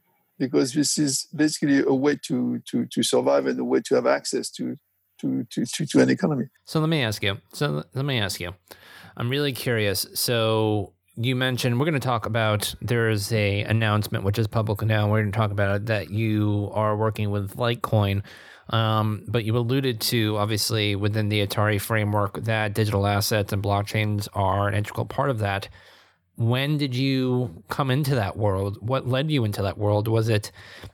Because 0.43 0.73
this 0.73 0.99
is 0.99 1.29
basically 1.35 1.79
a 1.87 1.95
way 1.95 2.19
to, 2.27 2.61
to, 2.71 2.87
to 2.87 3.03
survive 3.03 3.47
and 3.47 3.59
a 3.61 3.65
way 3.65 3.81
to 3.87 3.95
have 3.95 4.07
access 4.07 4.51
to, 4.51 4.77
to, 5.21 5.45
to, 5.53 5.65
to, 5.65 5.87
to 5.87 6.01
an 6.01 6.11
economy. 6.11 6.47
So 6.65 6.81
let 6.81 6.89
me 6.89 7.03
ask 7.03 7.23
you. 7.23 7.39
So 7.53 7.85
let 7.95 8.05
me 8.05 8.19
ask 8.19 8.41
you. 8.41 8.51
I'm 9.17 9.31
really 9.31 9.53
curious. 9.53 10.07
So 10.15 10.95
you 11.15 11.37
mentioned 11.37 11.79
we're 11.79 11.87
going 11.87 11.95
to 11.95 12.09
talk 12.15 12.27
about 12.27 12.75
there's 12.81 13.33
a 13.33 13.63
announcement 13.63 14.25
which 14.25 14.39
is 14.39 14.49
public 14.49 14.83
now. 14.83 15.09
We're 15.09 15.21
going 15.21 15.33
to 15.33 15.39
talk 15.39 15.53
about 15.53 15.77
it 15.77 15.87
that 15.87 16.11
you 16.11 16.71
are 16.73 16.97
working 16.97 17.31
with 17.31 17.57
Litecoin. 17.57 18.23
Um, 18.71 19.25
but 19.29 19.45
you 19.45 19.57
alluded 19.57 20.01
to 20.13 20.39
obviously 20.39 20.97
within 20.97 21.29
the 21.29 21.47
Atari 21.47 21.81
framework 21.81 22.45
that 22.45 22.75
digital 22.75 23.07
assets 23.07 23.53
and 23.53 23.63
blockchains 23.63 24.29
are 24.33 24.69
an 24.69 24.75
integral 24.75 25.07
part 25.07 25.31
of 25.31 25.39
that. 25.41 25.69
When 26.37 26.79
did 26.79 26.95
you 26.95 27.63
come 27.69 27.91
into 27.91 28.15
that 28.15 28.37
world? 28.37 28.79
What 28.81 29.07
led 29.07 29.31
you 29.31 29.45
into 29.45 29.63
that 29.63 29.77
world? 29.77 30.09
Was 30.09 30.29
it 30.29 30.51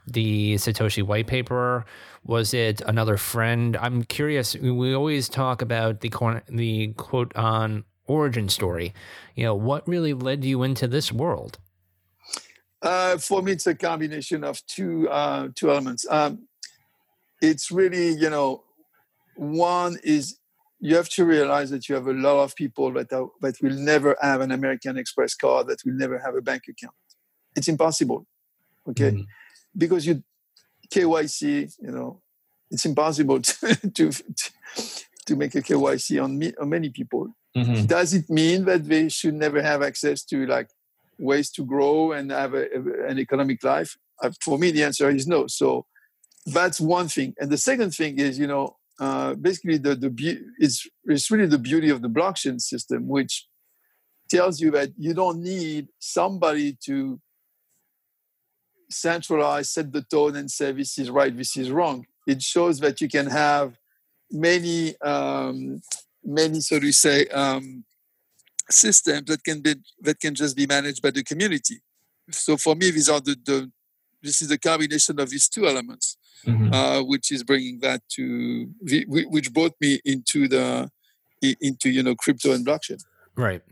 the 0.06 0.54
Satoshi 0.54 1.02
white 1.02 1.26
paper? 1.26 1.84
Was 2.24 2.52
it 2.52 2.80
another 2.82 3.16
friend? 3.16 3.76
I'm 3.76 4.02
curious. 4.02 4.56
We 4.56 4.94
always 4.94 5.28
talk 5.28 5.62
about 5.62 6.00
the 6.00 6.42
the 6.48 6.88
quote 6.96 7.34
on 7.36 7.84
origin 8.06 8.48
story. 8.48 8.92
You 9.36 9.44
know, 9.44 9.54
what 9.54 9.86
really 9.86 10.12
led 10.12 10.44
you 10.44 10.62
into 10.64 10.88
this 10.88 11.12
world? 11.12 11.58
Uh, 12.82 13.18
for 13.18 13.42
me, 13.42 13.52
it's 13.52 13.66
a 13.66 13.74
combination 13.74 14.44
of 14.44 14.64
two 14.66 15.08
uh, 15.08 15.48
two 15.54 15.70
elements. 15.70 16.06
Um, 16.10 16.48
it's 17.40 17.70
really, 17.70 18.10
you 18.10 18.30
know, 18.30 18.64
one 19.36 19.98
is 20.02 20.38
you 20.80 20.94
have 20.96 21.08
to 21.08 21.24
realize 21.24 21.70
that 21.70 21.88
you 21.88 21.94
have 21.94 22.06
a 22.06 22.12
lot 22.12 22.42
of 22.42 22.54
people 22.54 22.92
that 22.92 23.12
are, 23.12 23.28
that 23.40 23.56
will 23.62 23.74
never 23.74 24.16
have 24.20 24.40
an 24.40 24.52
American 24.52 24.96
Express 24.96 25.34
card, 25.34 25.66
that 25.68 25.82
will 25.84 25.94
never 25.94 26.18
have 26.18 26.36
a 26.36 26.40
bank 26.40 26.62
account. 26.68 26.94
It's 27.56 27.68
impossible, 27.68 28.26
okay? 28.88 29.10
Mm-hmm. 29.10 29.22
Because 29.76 30.06
you 30.06 30.22
KYC, 30.90 31.74
you 31.80 31.90
know, 31.90 32.22
it's 32.70 32.84
impossible 32.84 33.40
to 33.42 33.74
to, 33.74 34.12
to 35.26 35.36
make 35.36 35.54
a 35.54 35.62
KYC 35.62 36.22
on, 36.22 36.38
me, 36.38 36.52
on 36.60 36.68
many 36.68 36.90
people. 36.90 37.28
Mm-hmm. 37.56 37.86
Does 37.86 38.14
it 38.14 38.30
mean 38.30 38.64
that 38.66 38.84
they 38.84 39.08
should 39.08 39.34
never 39.34 39.60
have 39.62 39.82
access 39.82 40.22
to 40.26 40.46
like 40.46 40.68
ways 41.18 41.50
to 41.50 41.64
grow 41.64 42.12
and 42.12 42.30
have 42.30 42.54
a, 42.54 42.66
a, 42.74 43.08
an 43.08 43.18
economic 43.18 43.62
life? 43.64 43.96
Uh, 44.22 44.30
for 44.40 44.58
me, 44.58 44.70
the 44.70 44.84
answer 44.84 45.10
is 45.10 45.26
no. 45.26 45.46
So 45.46 45.86
that's 46.46 46.80
one 46.80 47.08
thing. 47.08 47.34
And 47.38 47.50
the 47.50 47.58
second 47.58 47.94
thing 47.94 48.18
is, 48.18 48.38
you 48.38 48.46
know, 48.46 48.77
uh, 48.98 49.34
basically 49.34 49.78
the 49.78 49.94
the 49.94 50.10
be- 50.10 50.40
it's 50.58 50.86
it's 51.04 51.30
really 51.30 51.46
the 51.46 51.58
beauty 51.58 51.90
of 51.90 52.02
the 52.02 52.08
blockchain 52.08 52.60
system, 52.60 53.08
which 53.08 53.46
tells 54.28 54.60
you 54.60 54.70
that 54.72 54.90
you 54.98 55.14
don't 55.14 55.42
need 55.42 55.88
somebody 55.98 56.76
to 56.84 57.20
centralize, 58.90 59.70
set 59.70 59.92
the 59.92 60.02
tone, 60.02 60.36
and 60.36 60.50
say 60.50 60.72
this 60.72 60.98
is 60.98 61.10
right, 61.10 61.36
this 61.36 61.56
is 61.56 61.70
wrong. 61.70 62.06
It 62.26 62.42
shows 62.42 62.80
that 62.80 63.00
you 63.00 63.08
can 63.08 63.26
have 63.26 63.78
many 64.30 64.98
um, 65.00 65.80
many, 66.24 66.60
so 66.60 66.78
to 66.78 66.92
say, 66.92 67.26
um, 67.28 67.84
systems 68.70 69.26
that 69.26 69.42
can 69.42 69.60
be 69.60 69.76
that 70.00 70.20
can 70.20 70.34
just 70.34 70.56
be 70.56 70.66
managed 70.66 71.02
by 71.02 71.10
the 71.10 71.22
community. 71.22 71.80
So 72.30 72.56
for 72.56 72.74
me, 72.74 72.90
these 72.90 73.08
are 73.08 73.20
the, 73.20 73.36
the 73.44 73.70
this 74.22 74.42
is 74.42 74.48
the 74.48 74.58
combination 74.58 75.18
of 75.20 75.30
these 75.30 75.48
two 75.48 75.66
elements, 75.66 76.17
mm-hmm. 76.46 76.72
uh, 76.72 77.02
which 77.02 77.30
is 77.30 77.42
bringing 77.42 77.80
that 77.80 78.02
to 78.10 78.68
which 79.06 79.52
brought 79.52 79.74
me 79.80 80.00
into 80.04 80.48
the 80.48 80.90
into 81.60 81.90
you 81.90 82.02
know 82.02 82.14
crypto 82.14 82.52
and 82.52 82.66
blockchain. 82.66 83.02
Right. 83.36 83.62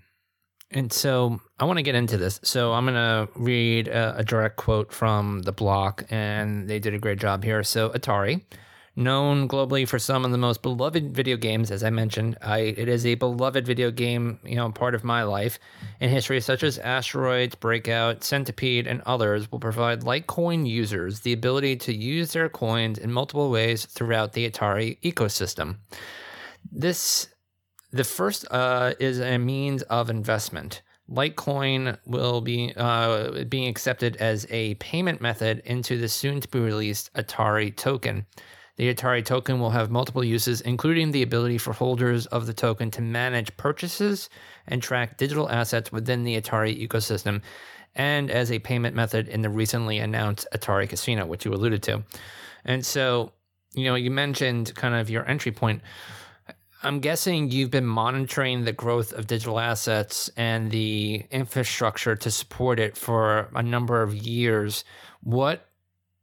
And 0.73 0.92
so 0.92 1.40
I 1.61 1.64
want 1.64 1.78
to 1.78 1.82
get 1.82 1.94
into 1.94 2.16
this. 2.16 2.40
So 2.42 2.73
I'm 2.73 2.85
going 2.87 2.94
to 2.94 3.28
read 3.37 3.87
a, 3.87 4.16
a 4.18 4.25
direct 4.25 4.56
quote 4.56 4.92
from 4.92 5.42
the 5.42 5.52
block, 5.52 6.04
and 6.11 6.68
they 6.68 6.80
did 6.80 6.92
a 6.92 6.99
great 6.99 7.20
job 7.20 7.44
here. 7.44 7.62
So 7.62 7.90
Atari 7.90 8.42
known 8.96 9.46
globally 9.46 9.86
for 9.86 9.98
some 9.98 10.24
of 10.24 10.30
the 10.30 10.38
most 10.38 10.62
beloved 10.62 11.14
video 11.14 11.36
games, 11.36 11.70
as 11.70 11.84
I 11.84 11.90
mentioned. 11.90 12.38
I, 12.40 12.60
it 12.60 12.88
is 12.88 13.04
a 13.04 13.14
beloved 13.14 13.66
video 13.66 13.90
game, 13.90 14.40
you 14.42 14.56
know, 14.56 14.70
part 14.72 14.94
of 14.94 15.04
my 15.04 15.22
life. 15.22 15.58
In 16.00 16.08
history, 16.08 16.40
such 16.40 16.62
as 16.62 16.78
Asteroids, 16.78 17.54
Breakout, 17.54 18.24
Centipede, 18.24 18.86
and 18.86 19.02
others, 19.04 19.52
will 19.52 19.60
provide 19.60 20.00
Litecoin 20.00 20.66
users 20.66 21.20
the 21.20 21.34
ability 21.34 21.76
to 21.76 21.94
use 21.94 22.32
their 22.32 22.48
coins 22.48 22.98
in 22.98 23.12
multiple 23.12 23.50
ways 23.50 23.84
throughout 23.84 24.32
the 24.32 24.50
Atari 24.50 24.98
ecosystem. 25.02 25.76
This, 26.72 27.28
the 27.92 28.04
first, 28.04 28.46
uh, 28.50 28.94
is 28.98 29.20
a 29.20 29.36
means 29.36 29.82
of 29.82 30.08
investment. 30.08 30.80
Litecoin 31.10 31.98
will 32.06 32.40
be 32.40 32.72
uh, 32.76 33.44
being 33.44 33.68
accepted 33.68 34.16
as 34.16 34.46
a 34.50 34.74
payment 34.76 35.20
method 35.20 35.62
into 35.64 35.98
the 35.98 36.08
soon 36.08 36.40
to 36.40 36.48
be 36.48 36.58
released 36.58 37.12
Atari 37.14 37.76
token. 37.76 38.26
The 38.76 38.92
Atari 38.95 39.25
token 39.25 39.59
will 39.59 39.71
have 39.71 39.90
multiple 39.90 40.23
uses, 40.23 40.61
including 40.61 41.11
the 41.11 41.23
ability 41.23 41.59
for 41.59 41.73
holders 41.73 42.26
of 42.26 42.47
the 42.47 42.52
token 42.52 42.90
to 42.92 43.02
manage 43.02 43.56
purchases 43.56 44.28
and 44.66 44.83
track 44.83 45.16
digital 45.16 45.50
assets 45.50 45.90
within 45.90 46.25
the 46.25 46.40
Atari 46.40 46.87
ecosystem, 46.87 47.40
and 47.95 48.30
as 48.30 48.52
a 48.52 48.59
payment 48.59 48.95
method 48.95 49.28
in 49.28 49.40
the 49.40 49.49
recently 49.49 49.99
announced 49.99 50.47
Atari 50.52 50.88
Casino, 50.88 51.25
which 51.25 51.47
you 51.47 51.54
alluded 51.54 51.83
to. 51.85 52.02
And 52.66 52.85
so, 52.85 53.33
you 53.73 53.85
know, 53.85 53.95
you 53.95 54.11
mentioned 54.11 54.75
kind 54.75 54.95
of 54.95 55.09
your 55.09 55.26
entry 55.26 55.52
point. 55.52 55.80
I'm 56.83 57.00
guessing 57.00 57.50
you've 57.50 57.71
been 57.71 57.87
monitoring 57.87 58.64
the 58.64 58.73
growth 58.73 59.14
of 59.14 59.26
digital 59.26 59.59
assets 59.59 60.30
and 60.37 60.71
the 60.71 61.25
infrastructure 61.30 62.14
to 62.16 62.30
support 62.30 62.78
it 62.78 62.99
for 62.99 63.49
a 63.54 63.62
number 63.62 64.02
of 64.02 64.14
years. 64.14 64.85
What 65.23 65.66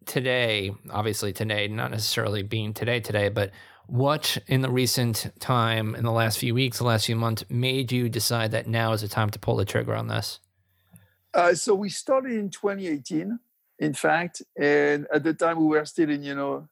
today, 0.05 0.73
obviously 0.89 1.33
today, 1.33 1.67
not 1.67 1.91
necessarily 1.91 2.43
being 2.43 2.73
today 2.73 2.99
today, 2.99 3.29
but 3.29 3.51
what 3.87 4.37
in 4.47 4.61
the 4.61 4.69
recent 4.69 5.31
time, 5.39 5.95
in 5.95 6.03
the 6.03 6.11
last 6.11 6.37
few 6.37 6.53
weeks, 6.53 6.77
the 6.77 6.85
last 6.85 7.05
few 7.05 7.15
months, 7.15 7.43
made 7.49 7.91
you 7.91 8.09
decide 8.09 8.51
that 8.51 8.67
now 8.67 8.93
is 8.93 9.01
the 9.01 9.07
time 9.07 9.29
to 9.31 9.39
pull 9.39 9.55
the 9.55 9.65
trigger 9.65 9.95
on 9.95 10.07
this? 10.07 10.39
Uh, 11.33 11.53
so 11.53 11.73
we 11.73 11.89
started 11.89 12.33
in 12.33 12.49
2018, 12.49 13.39
in 13.79 13.93
fact, 13.93 14.41
and 14.57 15.07
at 15.13 15.23
the 15.23 15.33
time 15.33 15.59
we 15.59 15.65
were 15.65 15.85
still 15.85 16.09
in, 16.09 16.23
you 16.23 16.35
know, 16.35 16.67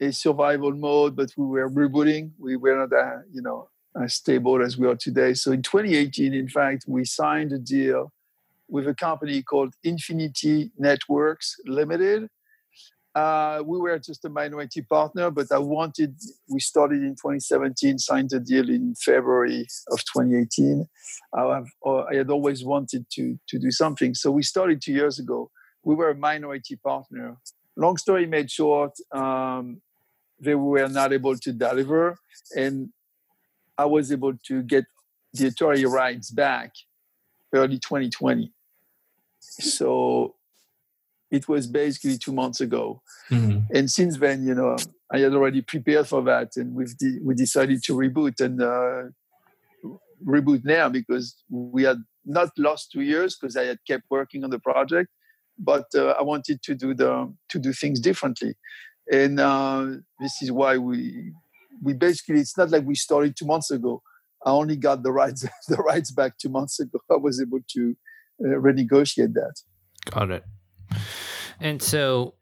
a 0.00 0.12
survival 0.12 0.72
mode, 0.72 1.14
but 1.14 1.32
we 1.36 1.46
were 1.46 1.70
rebooting. 1.70 2.30
We 2.38 2.56
were 2.56 2.86
not, 2.86 2.92
uh, 2.92 3.18
you 3.30 3.42
know, 3.42 3.68
as 4.00 4.14
stable 4.14 4.62
as 4.62 4.78
we 4.78 4.86
are 4.86 4.96
today. 4.96 5.34
So 5.34 5.52
in 5.52 5.62
2018, 5.62 6.32
in 6.32 6.48
fact, 6.48 6.84
we 6.86 7.04
signed 7.04 7.52
a 7.52 7.58
deal 7.58 8.12
with 8.70 8.86
a 8.86 8.94
company 8.94 9.42
called 9.42 9.74
Infinity 9.82 10.70
Networks 10.78 11.56
Limited. 11.66 12.28
Uh, 13.12 13.60
we 13.66 13.76
were 13.78 13.98
just 13.98 14.24
a 14.24 14.28
minority 14.28 14.82
partner, 14.82 15.32
but 15.32 15.50
I 15.50 15.58
wanted, 15.58 16.14
we 16.48 16.60
started 16.60 17.02
in 17.02 17.16
2017, 17.16 17.98
signed 17.98 18.32
a 18.32 18.38
deal 18.38 18.70
in 18.70 18.94
February 18.94 19.66
of 19.90 19.98
2018. 20.04 20.86
I, 21.34 21.54
have, 21.56 21.66
I 21.84 22.14
had 22.14 22.30
always 22.30 22.64
wanted 22.64 23.06
to, 23.14 23.36
to 23.48 23.58
do 23.58 23.72
something. 23.72 24.14
So 24.14 24.30
we 24.30 24.44
started 24.44 24.80
two 24.80 24.92
years 24.92 25.18
ago. 25.18 25.50
We 25.82 25.96
were 25.96 26.10
a 26.10 26.14
minority 26.14 26.76
partner. 26.76 27.36
Long 27.76 27.96
story 27.96 28.26
made 28.26 28.50
short, 28.50 28.92
um, 29.12 29.82
they 30.38 30.54
were 30.54 30.88
not 30.88 31.12
able 31.12 31.36
to 31.36 31.52
deliver. 31.52 32.16
And 32.56 32.90
I 33.76 33.86
was 33.86 34.12
able 34.12 34.34
to 34.46 34.62
get 34.62 34.84
the 35.32 35.50
Atari 35.50 35.84
rights 35.84 36.30
back 36.30 36.72
early 37.52 37.78
2020 37.78 38.52
so 39.40 40.36
it 41.30 41.48
was 41.48 41.66
basically 41.66 42.18
two 42.18 42.32
months 42.32 42.60
ago. 42.60 43.02
Mm-hmm. 43.30 43.74
And 43.74 43.90
since 43.90 44.18
then, 44.18 44.44
you 44.44 44.54
know, 44.54 44.76
I 45.12 45.18
had 45.20 45.32
already 45.32 45.62
prepared 45.62 46.06
for 46.08 46.22
that, 46.22 46.56
and 46.56 46.74
we've 46.74 46.96
de- 46.96 47.20
we 47.22 47.34
decided 47.34 47.82
to 47.84 47.94
reboot 47.94 48.40
and 48.40 48.62
uh, 48.62 49.10
reboot 50.24 50.64
now 50.64 50.88
because 50.88 51.42
we 51.48 51.84
had 51.84 51.98
not 52.24 52.50
lost 52.58 52.92
two 52.92 53.02
years 53.02 53.36
because 53.36 53.56
I 53.56 53.64
had 53.64 53.78
kept 53.86 54.04
working 54.10 54.44
on 54.44 54.50
the 54.50 54.58
project, 54.58 55.10
but 55.58 55.86
uh, 55.94 56.14
I 56.18 56.22
wanted 56.22 56.62
to 56.62 56.74
do 56.74 56.94
the 56.94 57.32
to 57.48 57.58
do 57.58 57.72
things 57.72 58.00
differently, 58.00 58.54
and 59.10 59.40
uh, 59.40 59.86
this 60.20 60.42
is 60.42 60.52
why 60.52 60.78
we 60.78 61.32
we 61.82 61.92
basically 61.92 62.40
it's 62.40 62.56
not 62.56 62.70
like 62.70 62.84
we 62.84 62.94
started 62.94 63.36
two 63.36 63.46
months 63.46 63.70
ago. 63.70 64.02
I 64.44 64.50
only 64.50 64.76
got 64.76 65.02
the 65.02 65.12
rights 65.12 65.46
the 65.68 65.76
rights 65.76 66.10
back 66.10 66.38
two 66.38 66.50
months 66.50 66.80
ago. 66.80 67.00
I 67.10 67.16
was 67.16 67.40
able 67.40 67.60
to 67.74 67.96
renegotiate 68.40 69.34
that. 69.34 69.54
Got 70.10 70.30
it. 70.30 70.44
And 71.60 71.82
so 71.82 72.34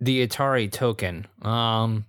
the 0.00 0.26
Atari 0.26 0.70
token, 0.70 1.26
um, 1.42 2.06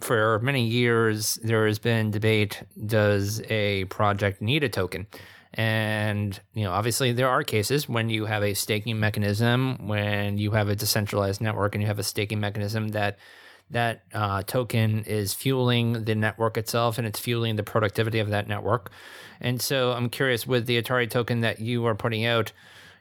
for 0.00 0.38
many 0.40 0.66
years, 0.66 1.38
there 1.42 1.66
has 1.66 1.78
been 1.78 2.10
debate 2.10 2.62
does 2.86 3.40
a 3.48 3.86
project 3.86 4.40
need 4.40 4.62
a 4.62 4.68
token? 4.68 5.06
And, 5.54 6.38
you 6.52 6.64
know, 6.64 6.72
obviously 6.72 7.12
there 7.12 7.28
are 7.28 7.42
cases 7.44 7.88
when 7.88 8.08
you 8.08 8.26
have 8.26 8.42
a 8.42 8.54
staking 8.54 8.98
mechanism, 8.98 9.86
when 9.86 10.36
you 10.36 10.50
have 10.50 10.68
a 10.68 10.76
decentralized 10.76 11.40
network 11.40 11.74
and 11.74 11.82
you 11.82 11.86
have 11.86 12.00
a 12.00 12.04
staking 12.04 12.40
mechanism 12.40 12.88
that 12.88 13.18
that 13.70 14.02
uh, 14.12 14.42
token 14.42 15.04
is 15.04 15.34
fueling 15.34 16.04
the 16.04 16.14
network 16.14 16.56
itself 16.56 16.98
and 16.98 17.06
it's 17.06 17.18
fueling 17.18 17.56
the 17.56 17.62
productivity 17.62 18.18
of 18.18 18.30
that 18.30 18.46
network. 18.46 18.90
And 19.40 19.60
so 19.60 19.92
I'm 19.92 20.08
curious 20.10 20.46
with 20.46 20.66
the 20.66 20.80
Atari 20.80 21.08
token 21.08 21.40
that 21.40 21.60
you 21.60 21.84
are 21.86 21.94
putting 21.94 22.24
out, 22.24 22.52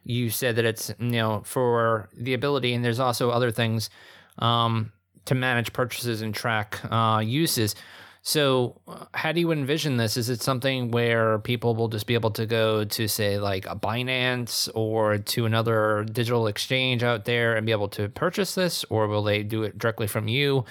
you 0.04 0.30
said 0.30 0.56
that 0.56 0.66
it's 0.66 0.94
you 1.00 1.12
know 1.12 1.42
for 1.46 2.10
the 2.16 2.34
ability, 2.34 2.74
and 2.74 2.84
there's 2.84 3.00
also 3.00 3.30
other 3.30 3.52
things 3.52 3.90
um, 4.40 4.92
to 5.26 5.36
manage 5.36 5.72
purchases 5.74 6.22
and 6.22 6.34
track 6.34 6.80
uh, 6.92 7.22
uses. 7.24 7.76
So, 8.26 8.80
uh, 8.88 9.04
how 9.14 9.34
do 9.34 9.42
you 9.42 9.52
envision 9.52 9.98
this? 9.98 10.16
Is 10.16 10.30
it 10.30 10.42
something 10.42 10.92
where 10.92 11.40
people 11.40 11.76
will 11.76 11.90
just 11.90 12.08
be 12.08 12.14
able 12.14 12.32
to 12.32 12.46
go 12.46 12.86
to, 12.86 13.08
say, 13.10 13.38
like 13.38 13.66
a 13.66 13.76
Binance 13.76 14.70
or 14.74 15.18
to 15.18 15.46
another 15.46 16.06
digital 16.10 16.48
exchange 16.48 17.04
out 17.04 17.26
there 17.26 17.58
and 17.58 17.66
be 17.66 17.74
able 17.74 17.90
to 17.90 18.08
purchase 18.08 18.56
this, 18.56 18.86
or 18.90 19.10
will 19.10 19.24
they 19.24 19.44
do 19.44 19.64
it 19.64 19.78
directly 19.78 20.08
from 20.08 20.30
you? 20.30 20.64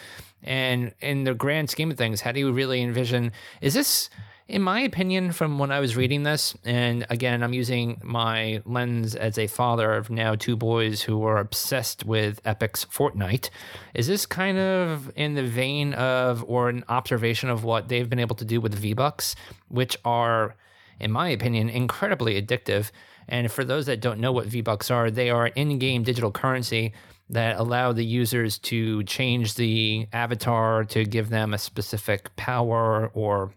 And 0.43 0.95
in 1.03 1.25
the 1.25 1.35
grand 1.35 1.69
scheme 1.69 1.91
of 1.91 1.99
things, 1.99 2.23
how 2.23 2.33
do 2.33 2.41
you 2.41 2.53
really 2.53 2.81
envision? 2.81 3.33
Is 3.61 3.75
this 3.75 4.09
in 4.49 4.61
my 4.61 4.81
opinion, 4.81 5.33
from 5.33 5.59
when 5.59 5.71
I 5.71 5.81
was 5.81 5.97
reading 5.97 6.25
this, 6.25 6.55
and 6.65 7.07
again, 7.09 7.43
I'm 7.43 7.53
using 7.53 8.01
my 8.03 8.61
lens 8.65 9.15
as 9.15 9.39
a 9.39 9.47
father 9.47 9.93
of 9.93 10.11
now 10.11 10.35
two 10.35 10.57
boys 10.57 11.03
who 11.03 11.25
are 11.25 11.39
obsessed 11.39 12.05
with 12.05 12.43
Epic's 12.45 12.85
Fortnite, 12.85 13.51
is 13.95 14.09
this 14.09 14.27
kind 14.27 14.59
of 14.59 15.13
in 15.17 15.35
the 15.35 15.43
vein 15.43 15.95
of 15.95 16.45
or 16.49 16.69
an 16.69 16.85
observation 16.89 17.49
of 17.49 17.65
what 17.65 17.89
they've 17.89 18.11
been 18.11 18.19
able 18.19 18.37
to 18.37 18.45
do 18.45 18.61
with 18.61 18.75
V 18.75 18.95
Bucks, 18.95 19.35
which 19.69 19.97
are, 20.05 20.57
in 21.01 21.13
my 21.13 21.29
opinion, 21.29 21.69
incredibly 21.69 22.41
addictive. 22.41 22.91
And 23.29 23.51
for 23.51 23.65
those 23.65 23.87
that 23.87 24.01
don't 24.01 24.21
know 24.21 24.33
what 24.33 24.47
V 24.47 24.61
Bucks 24.61 24.91
are, 24.91 25.11
they 25.11 25.31
are 25.31 25.47
in 25.47 25.79
game 25.79 26.03
digital 26.03 26.33
currency 26.33 26.93
that 27.31 27.59
allow 27.59 27.93
the 27.93 28.05
users 28.05 28.59
to 28.59 29.03
change 29.05 29.55
the 29.55 30.07
avatar 30.13 30.85
to 30.85 31.05
give 31.05 31.31
them 31.31 31.55
a 31.55 31.59
specific 31.59 32.35
power 32.37 33.11
or 33.15 33.55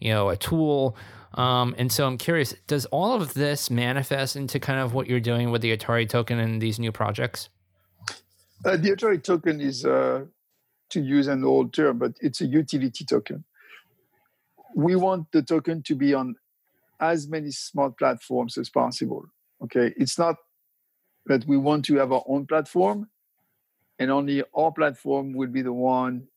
you 0.00 0.12
know, 0.12 0.28
a 0.28 0.36
tool. 0.36 0.96
Um, 1.34 1.74
and 1.76 1.92
so 1.92 2.06
I'm 2.06 2.18
curious, 2.18 2.54
does 2.66 2.86
all 2.86 3.12
of 3.20 3.34
this 3.34 3.70
manifest 3.70 4.36
into 4.36 4.58
kind 4.58 4.80
of 4.80 4.94
what 4.94 5.06
you're 5.06 5.20
doing 5.20 5.50
with 5.50 5.60
the 5.60 5.76
Atari 5.76 6.08
token 6.08 6.38
and 6.38 6.62
these 6.62 6.78
new 6.78 6.92
projects? 6.92 7.50
Uh, 8.64 8.76
the 8.76 8.90
Atari 8.90 9.22
token 9.22 9.60
is, 9.60 9.84
uh, 9.84 10.24
to 10.90 11.00
use 11.00 11.26
an 11.26 11.44
old 11.44 11.74
term, 11.74 11.98
but 11.98 12.12
it's 12.20 12.40
a 12.40 12.46
utility 12.46 13.04
token. 13.04 13.44
We 14.74 14.96
want 14.96 15.30
the 15.32 15.42
token 15.42 15.82
to 15.82 15.94
be 15.94 16.14
on 16.14 16.36
as 17.00 17.28
many 17.28 17.50
smart 17.50 17.98
platforms 17.98 18.56
as 18.56 18.70
possible. 18.70 19.26
Okay, 19.62 19.92
it's 19.96 20.18
not 20.18 20.36
that 21.26 21.46
we 21.46 21.56
want 21.56 21.84
to 21.86 21.96
have 21.96 22.12
our 22.12 22.24
own 22.26 22.46
platform, 22.46 23.08
and 23.98 24.10
only 24.10 24.42
our 24.54 24.70
platform 24.72 25.34
will 25.34 25.48
be 25.48 25.62
the 25.62 25.72
one 25.72 26.28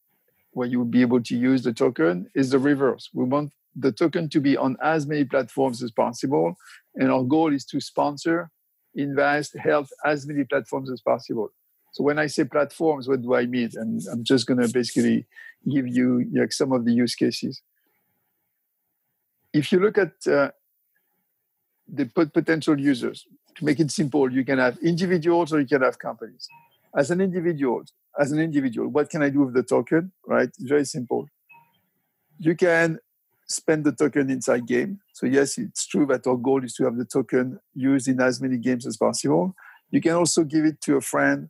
where 0.59 0.67
you 0.67 0.79
will 0.79 0.93
be 0.99 0.99
able 0.99 1.23
to 1.23 1.37
use 1.37 1.61
the 1.63 1.71
token 1.71 2.29
is 2.35 2.49
the 2.49 2.59
reverse. 2.59 3.09
We 3.13 3.23
want 3.23 3.53
the 3.75 3.93
token 3.93 4.27
to 4.29 4.41
be 4.41 4.57
on 4.57 4.75
as 4.83 5.07
many 5.07 5.23
platforms 5.23 5.81
as 5.81 5.91
possible. 5.91 6.57
And 6.95 7.09
our 7.09 7.23
goal 7.23 7.53
is 7.53 7.63
to 7.67 7.79
sponsor, 7.79 8.49
invest, 8.93 9.57
help 9.57 9.87
as 10.05 10.27
many 10.27 10.43
platforms 10.43 10.91
as 10.91 10.99
possible. 10.99 11.47
So 11.93 12.03
when 12.03 12.19
I 12.19 12.27
say 12.27 12.43
platforms, 12.43 13.07
what 13.07 13.21
do 13.21 13.35
I 13.35 13.45
mean? 13.45 13.69
And 13.75 14.01
I'm 14.11 14.25
just 14.25 14.47
going 14.47 14.59
to 14.59 14.67
basically 14.67 15.25
give 15.73 15.87
you 15.87 16.25
like 16.33 16.51
some 16.51 16.73
of 16.73 16.83
the 16.83 16.91
use 16.91 17.15
cases. 17.15 17.61
If 19.53 19.71
you 19.71 19.79
look 19.79 19.97
at 19.97 20.11
uh, 20.27 20.51
the 21.87 22.05
potential 22.05 22.77
users, 22.77 23.25
to 23.55 23.65
make 23.65 23.79
it 23.79 23.91
simple, 23.91 24.31
you 24.31 24.43
can 24.43 24.59
have 24.59 24.77
individuals 24.79 25.53
or 25.53 25.59
you 25.59 25.67
can 25.67 25.81
have 25.81 25.97
companies. 25.99 26.47
As 26.95 27.11
an 27.11 27.21
individual, 27.21 27.83
as 28.19 28.31
an 28.31 28.39
individual, 28.39 28.89
what 28.89 29.09
can 29.09 29.23
I 29.23 29.29
do 29.29 29.43
with 29.43 29.53
the 29.53 29.63
token? 29.63 30.11
Right? 30.27 30.49
It's 30.49 30.61
very 30.61 30.85
simple. 30.85 31.27
You 32.37 32.55
can 32.55 32.99
spend 33.47 33.83
the 33.83 33.91
token 33.91 34.29
inside 34.29 34.67
game. 34.67 34.99
So 35.13 35.25
yes, 35.25 35.57
it's 35.57 35.87
true 35.87 36.05
that 36.07 36.27
our 36.27 36.35
goal 36.35 36.63
is 36.63 36.73
to 36.75 36.83
have 36.83 36.97
the 36.97 37.05
token 37.05 37.59
used 37.73 38.07
in 38.07 38.21
as 38.21 38.39
many 38.41 38.57
games 38.57 38.85
as 38.85 38.97
possible. 38.97 39.55
You 39.89 40.01
can 40.01 40.13
also 40.13 40.43
give 40.43 40.65
it 40.65 40.81
to 40.81 40.97
a 40.97 41.01
friend 41.01 41.49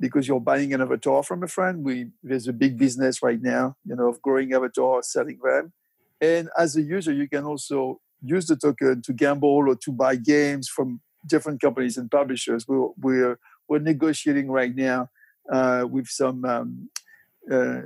because 0.00 0.26
you're 0.26 0.40
buying 0.40 0.72
an 0.74 0.80
avatar 0.80 1.22
from 1.22 1.42
a 1.42 1.48
friend. 1.48 1.84
We 1.84 2.08
there's 2.22 2.48
a 2.48 2.52
big 2.52 2.78
business 2.78 3.22
right 3.22 3.40
now, 3.40 3.76
you 3.84 3.94
know, 3.94 4.08
of 4.08 4.20
growing 4.22 4.52
avatars, 4.54 5.12
selling 5.12 5.38
them. 5.44 5.72
And 6.20 6.48
as 6.58 6.76
a 6.76 6.82
user, 6.82 7.12
you 7.12 7.28
can 7.28 7.44
also 7.44 8.00
use 8.22 8.46
the 8.46 8.56
token 8.56 9.02
to 9.02 9.12
gamble 9.12 9.68
or 9.68 9.76
to 9.76 9.92
buy 9.92 10.16
games 10.16 10.68
from 10.68 11.00
different 11.26 11.60
companies 11.60 11.96
and 11.96 12.10
publishers. 12.10 12.66
We're 12.66 12.88
we're, 13.00 13.38
we're 13.68 13.78
negotiating 13.78 14.50
right 14.50 14.74
now 14.74 15.10
uh, 15.52 15.86
with 15.90 16.06
some 16.06 16.44
um, 16.44 16.90
uh, 17.50 17.80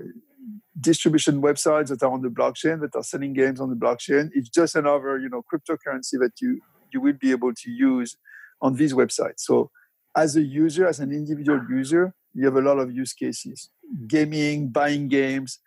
distribution 0.80 1.40
websites 1.40 1.88
that 1.88 2.02
are 2.02 2.10
on 2.10 2.22
the 2.22 2.28
blockchain 2.28 2.80
that 2.80 2.94
are 2.94 3.02
selling 3.02 3.32
games 3.32 3.60
on 3.60 3.70
the 3.70 3.76
blockchain. 3.76 4.30
It's 4.34 4.48
just 4.48 4.74
another, 4.74 5.18
you 5.18 5.28
know, 5.28 5.42
cryptocurrency 5.52 6.18
that 6.20 6.32
you 6.40 6.60
you 6.92 7.00
will 7.00 7.14
be 7.20 7.32
able 7.32 7.52
to 7.52 7.70
use 7.70 8.16
on 8.60 8.74
these 8.74 8.92
websites. 8.92 9.40
So, 9.40 9.70
as 10.16 10.36
a 10.36 10.42
user, 10.42 10.86
as 10.86 11.00
an 11.00 11.10
individual 11.10 11.60
user, 11.68 12.14
you 12.34 12.44
have 12.44 12.56
a 12.56 12.60
lot 12.60 12.78
of 12.78 12.94
use 12.94 13.12
cases: 13.12 13.70
gaming, 14.06 14.68
buying 14.68 15.08
games, 15.08 15.58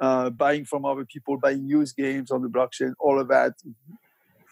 uh, 0.00 0.30
buying 0.30 0.64
from 0.64 0.84
other 0.84 1.04
people, 1.04 1.38
buying 1.38 1.66
used 1.66 1.96
games 1.96 2.30
on 2.30 2.42
the 2.42 2.48
blockchain. 2.48 2.92
All 2.98 3.18
of 3.20 3.28
that. 3.28 3.52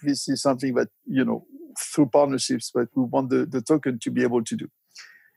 This 0.02 0.28
is 0.28 0.42
something 0.42 0.74
that 0.74 0.88
you 1.06 1.24
know 1.24 1.44
through 1.78 2.06
partnerships 2.06 2.70
that 2.74 2.88
we 2.94 3.04
want 3.04 3.30
the, 3.30 3.46
the 3.46 3.62
token 3.62 3.98
to 4.00 4.10
be 4.10 4.22
able 4.22 4.44
to 4.44 4.56
do. 4.56 4.68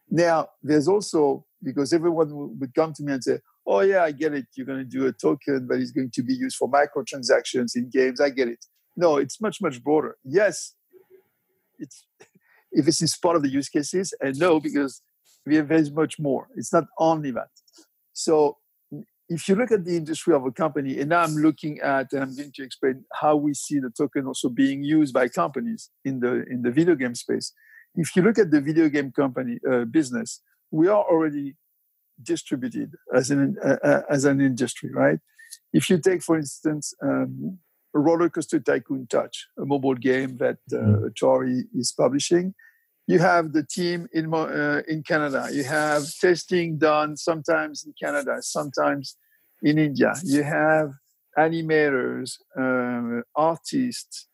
Now, 0.09 0.49
there's 0.61 0.87
also 0.87 1.45
because 1.63 1.93
everyone 1.93 2.59
would 2.59 2.73
come 2.75 2.93
to 2.93 3.03
me 3.03 3.13
and 3.13 3.23
say, 3.23 3.39
"Oh 3.65 3.81
yeah, 3.81 4.03
I 4.03 4.11
get 4.11 4.33
it. 4.33 4.45
You're 4.55 4.67
going 4.67 4.79
to 4.79 4.85
do 4.85 5.07
a 5.07 5.11
token 5.11 5.67
that 5.67 5.79
is 5.79 5.91
going 5.91 6.11
to 6.11 6.23
be 6.23 6.33
used 6.33 6.57
for 6.57 6.69
microtransactions 6.69 7.75
in 7.75 7.89
games. 7.89 8.21
I 8.21 8.29
get 8.29 8.47
it." 8.47 8.65
No, 8.95 9.17
it's 9.17 9.41
much 9.41 9.61
much 9.61 9.83
broader. 9.83 10.17
Yes, 10.23 10.75
it's 11.79 12.05
if 12.71 12.85
this 12.85 13.01
is 13.01 13.17
part 13.17 13.35
of 13.35 13.41
the 13.41 13.49
use 13.49 13.69
cases, 13.69 14.13
and 14.21 14.37
no, 14.37 14.59
because 14.59 15.01
we 15.45 15.55
have 15.55 15.67
very 15.67 15.89
much 15.91 16.19
more. 16.19 16.47
It's 16.55 16.73
not 16.73 16.85
only 16.99 17.31
that. 17.31 17.49
So 18.13 18.57
if 19.27 19.49
you 19.49 19.55
look 19.55 19.71
at 19.71 19.85
the 19.85 19.97
industry 19.97 20.33
of 20.33 20.45
a 20.45 20.51
company, 20.51 20.99
and 20.99 21.09
now 21.09 21.21
I'm 21.21 21.35
looking 21.35 21.79
at, 21.79 22.13
and 22.13 22.23
I'm 22.23 22.35
going 22.35 22.51
to 22.53 22.63
explain 22.63 23.05
how 23.13 23.35
we 23.35 23.53
see 23.53 23.79
the 23.79 23.89
token 23.89 24.27
also 24.27 24.49
being 24.49 24.83
used 24.83 25.13
by 25.13 25.27
companies 25.27 25.89
in 26.03 26.19
the 26.19 26.43
in 26.49 26.61
the 26.61 26.71
video 26.71 26.95
game 26.95 27.15
space. 27.15 27.51
If 27.95 28.15
you 28.15 28.21
look 28.21 28.37
at 28.37 28.51
the 28.51 28.61
video 28.61 28.89
game 28.89 29.11
company 29.11 29.59
uh, 29.69 29.85
business, 29.85 30.41
we 30.71 30.87
are 30.87 31.03
already 31.03 31.55
distributed 32.21 32.91
as 33.13 33.31
an 33.31 33.57
uh, 33.63 33.77
uh, 33.83 34.01
as 34.09 34.25
an 34.25 34.41
industry, 34.41 34.91
right? 34.93 35.19
If 35.73 35.89
you 35.89 35.97
take, 35.99 36.21
for 36.21 36.37
instance, 36.37 36.93
um, 37.01 37.59
Roller 37.93 38.29
Coaster 38.29 38.59
Tycoon 38.59 39.07
Touch, 39.07 39.47
a 39.57 39.65
mobile 39.65 39.95
game 39.95 40.37
that 40.37 40.57
uh, 40.71 40.75
mm-hmm. 40.75 41.05
Atari 41.07 41.63
is 41.73 41.93
publishing, 41.97 42.53
you 43.07 43.19
have 43.19 43.53
the 43.53 43.63
team 43.63 44.07
in 44.13 44.33
uh, 44.33 44.81
in 44.87 45.03
Canada. 45.03 45.47
You 45.51 45.63
have 45.63 46.03
testing 46.19 46.77
done 46.77 47.17
sometimes 47.17 47.85
in 47.85 47.93
Canada, 48.01 48.37
sometimes 48.41 49.17
in 49.61 49.77
India. 49.77 50.13
You 50.23 50.43
have 50.43 50.91
animators, 51.37 52.37
uh, 52.57 53.21
artists, 53.35 54.27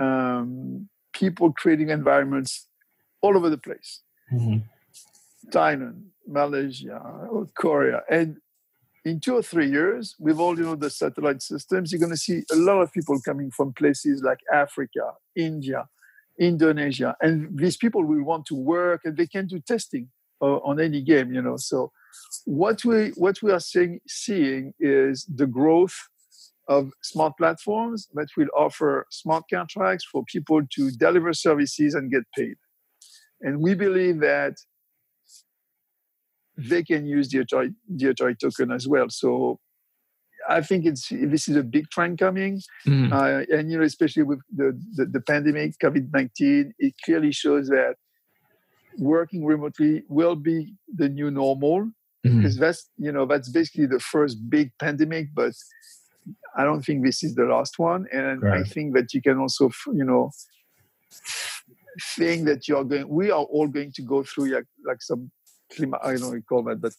um, 0.00 0.88
people 1.12 1.52
creating 1.52 1.90
environments 1.90 2.68
all 3.24 3.36
over 3.38 3.48
the 3.48 3.62
place. 3.68 3.90
Mm-hmm. 4.32 4.58
Thailand, 5.50 5.98
Malaysia, 6.26 7.00
Korea, 7.54 8.02
and 8.10 8.36
in 9.04 9.20
two 9.20 9.34
or 9.36 9.42
three 9.42 9.70
years, 9.70 10.14
with 10.18 10.38
all 10.38 10.58
you 10.58 10.64
know 10.64 10.76
the 10.76 10.90
satellite 10.90 11.42
systems, 11.42 11.90
you're 11.90 12.04
going 12.06 12.18
to 12.18 12.24
see 12.28 12.42
a 12.52 12.56
lot 12.56 12.80
of 12.80 12.92
people 12.92 13.20
coming 13.20 13.50
from 13.50 13.72
places 13.72 14.22
like 14.22 14.38
Africa, 14.52 15.04
India, 15.36 15.86
Indonesia, 16.38 17.16
and 17.20 17.58
these 17.58 17.76
people 17.76 18.02
will 18.04 18.24
want 18.24 18.46
to 18.46 18.54
work 18.54 19.00
and 19.04 19.16
they 19.16 19.26
can 19.26 19.46
do 19.46 19.58
testing 19.60 20.08
uh, 20.40 20.58
on 20.68 20.80
any 20.80 21.02
game. 21.02 21.32
You 21.34 21.42
know, 21.42 21.56
so 21.56 21.92
what 22.44 22.84
we 22.84 22.98
what 23.24 23.36
we 23.42 23.52
are 23.52 23.64
seeing 23.72 24.00
seeing 24.08 24.72
is 24.80 25.26
the 25.42 25.46
growth 25.46 25.96
of 26.66 26.90
smart 27.02 27.34
platforms 27.36 28.08
that 28.14 28.28
will 28.36 28.52
offer 28.56 29.06
smart 29.10 29.44
contracts 29.52 30.06
for 30.10 30.24
people 30.24 30.62
to 30.74 30.90
deliver 30.90 31.32
services 31.32 31.94
and 31.94 32.10
get 32.10 32.24
paid. 32.36 32.56
And 33.40 33.60
we 33.60 33.74
believe 33.74 34.20
that 34.20 34.54
they 36.56 36.82
can 36.82 37.06
use 37.06 37.28
the 37.28 37.38
Atari, 37.38 37.74
the 37.88 38.06
Atari 38.06 38.38
token 38.38 38.70
as 38.70 38.86
well. 38.86 39.06
So 39.10 39.58
I 40.48 40.60
think 40.60 40.84
it's 40.84 41.08
this 41.08 41.48
is 41.48 41.56
a 41.56 41.62
big 41.62 41.90
trend 41.90 42.18
coming, 42.18 42.60
mm. 42.86 43.12
uh, 43.12 43.44
and 43.54 43.70
you 43.70 43.78
know, 43.78 43.84
especially 43.84 44.24
with 44.24 44.40
the 44.54 44.78
the, 44.94 45.06
the 45.06 45.20
pandemic, 45.20 45.78
COVID 45.82 46.12
nineteen, 46.12 46.74
it 46.78 46.94
clearly 47.04 47.32
shows 47.32 47.68
that 47.68 47.96
working 48.98 49.44
remotely 49.44 50.04
will 50.08 50.36
be 50.36 50.74
the 50.94 51.08
new 51.08 51.30
normal 51.30 51.90
because 52.22 52.56
mm. 52.56 52.60
that's 52.60 52.88
you 52.98 53.12
know 53.12 53.26
that's 53.26 53.48
basically 53.48 53.86
the 53.86 54.00
first 54.00 54.38
big 54.48 54.70
pandemic, 54.78 55.28
but 55.34 55.52
I 56.56 56.64
don't 56.64 56.82
think 56.82 57.04
this 57.04 57.22
is 57.22 57.34
the 57.34 57.44
last 57.44 57.78
one, 57.78 58.06
and 58.12 58.42
right. 58.42 58.60
I 58.60 58.64
think 58.64 58.94
that 58.94 59.12
you 59.14 59.22
can 59.22 59.38
also 59.38 59.70
you 59.92 60.04
know 60.04 60.30
think 62.16 62.46
that 62.46 62.68
you're 62.68 62.84
going. 62.84 63.08
We 63.08 63.30
are 63.30 63.42
all 63.42 63.68
going 63.68 63.92
to 63.92 64.02
go 64.02 64.22
through 64.22 64.54
like 64.54 64.66
like 64.86 65.02
some 65.02 65.30
climate, 65.74 66.00
I 66.02 66.12
don't 66.12 66.20
know 66.20 66.32
you 66.34 66.42
call 66.42 66.62
that, 66.64 66.80
but 66.80 66.92